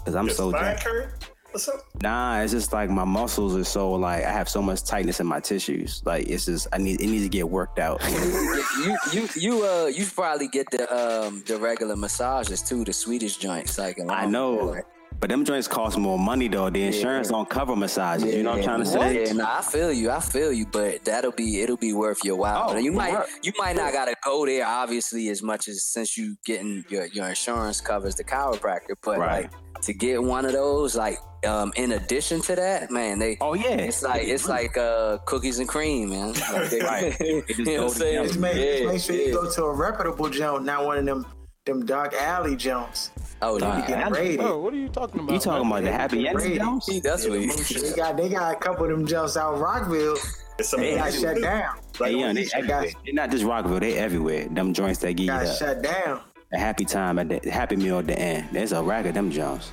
[0.00, 0.82] because I'm Your so spine jacked.
[0.82, 1.33] hurt?
[1.54, 1.84] What's up?
[2.02, 5.28] Nah, it's just like my muscles are so like I have so much tightness in
[5.28, 6.02] my tissues.
[6.04, 8.02] Like it's just I need it needs to get worked out.
[8.10, 13.36] you you you uh you probably get the um the regular massages too, the Swedish
[13.36, 13.78] joints.
[13.78, 14.82] Like I know,
[15.24, 16.68] but them joints cost more money though.
[16.68, 18.34] The insurance don't cover massages.
[18.34, 19.24] You know what I'm trying to say?
[19.24, 20.10] Yeah, nah, I feel you.
[20.10, 22.66] I feel you, but that'll be it'll be worth your while.
[22.72, 23.24] Oh, you might yeah.
[23.42, 27.26] you might not gotta go there obviously as much as since you getting your your
[27.26, 29.44] insurance covers the chiropractor, but Right.
[29.44, 33.54] like to get one of those like um in addition to that, man, they oh
[33.54, 36.34] yeah, it's like it's like uh cookies and cream, man.
[36.52, 37.16] Like they- Right.
[37.20, 38.26] You know what I'm saying?
[38.26, 39.26] Just make, just Yeah, make sure yeah.
[39.28, 41.24] you go to a reputable jump, not one of them
[41.66, 43.10] them dark alley jumps.
[43.40, 43.80] Oh, They nah.
[43.80, 44.40] be getting raided.
[44.40, 45.32] Bro, what are you talking about?
[45.32, 46.42] You talking about the happy Raided.
[46.42, 47.00] ending Jones?
[47.02, 47.52] That's what you
[47.90, 50.16] They got they got a couple of them jumps out Rockville.
[50.58, 51.76] It's some They got shut down.
[51.98, 53.80] Hey, yeah, they Got- They're not just Rockville.
[53.80, 54.46] They everywhere.
[54.48, 56.20] Them joints that give you Got shut down.
[56.52, 58.48] a happy time at the happy meal at the end.
[58.52, 59.70] There's a rack of them Jones.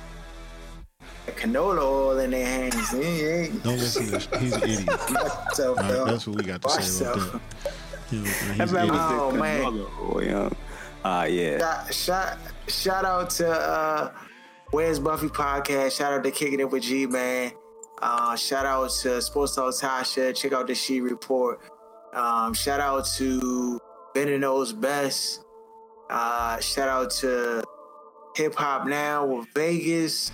[1.26, 2.74] The canola oil in their hand.
[2.74, 3.62] He ain't.
[3.62, 4.28] Don't listen to this.
[4.40, 4.88] He's an idiot.
[5.54, 7.40] So, All right, that's what we got to watch say about that.
[8.10, 9.00] You know, he's That an man idiot.
[9.02, 9.62] Oh, the man.
[9.62, 10.56] mother,
[11.04, 11.20] yeah.
[11.20, 11.58] Uh, yeah.
[11.58, 12.38] Shout, shout,
[12.68, 14.12] shout out to uh,
[14.70, 15.98] Where's Buffy podcast.
[15.98, 17.52] Shout out to Kicking It with G Man.
[18.00, 20.34] Uh, shout out to Sports Talk Tasha.
[20.34, 21.60] Check out the She Report.
[22.14, 23.78] Um, shout out to
[24.14, 25.44] Bender Knows Best.
[26.10, 27.62] Uh, shout out to
[28.36, 30.32] Hip Hop Now with Vegas.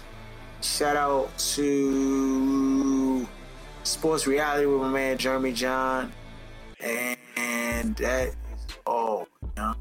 [0.60, 3.26] Shout out to
[3.84, 6.12] Sports Reality with my man Jeremy John.
[6.80, 9.28] And, and that is all.
[9.42, 9.74] You know?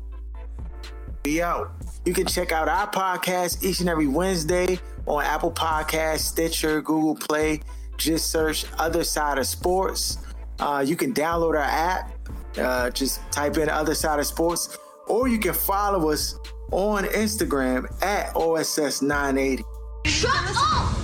[1.27, 1.71] Be out.
[2.05, 7.15] You can check out our podcast each and every Wednesday on Apple Podcasts, Stitcher, Google
[7.15, 7.59] Play.
[7.97, 10.19] Just search Other Side of Sports.
[10.57, 12.13] Uh, you can download our app.
[12.57, 14.77] Uh, just type in Other Side of Sports,
[15.09, 16.39] or you can follow us
[16.71, 19.65] on Instagram at OSS980.
[20.05, 20.95] Shut up!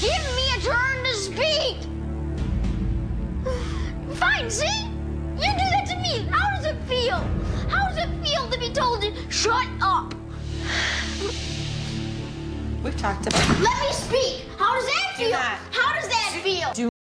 [0.00, 1.76] Give me a turn to speak!
[4.16, 4.88] Fine, see?
[5.36, 6.26] You do that to me.
[6.32, 7.24] How does it feel?
[7.70, 10.14] How does it feel to be told to shut up?
[12.82, 14.46] We've talked about Let me speak.
[14.58, 15.32] How does that feel?
[15.36, 16.72] How does that feel?
[16.74, 16.89] Do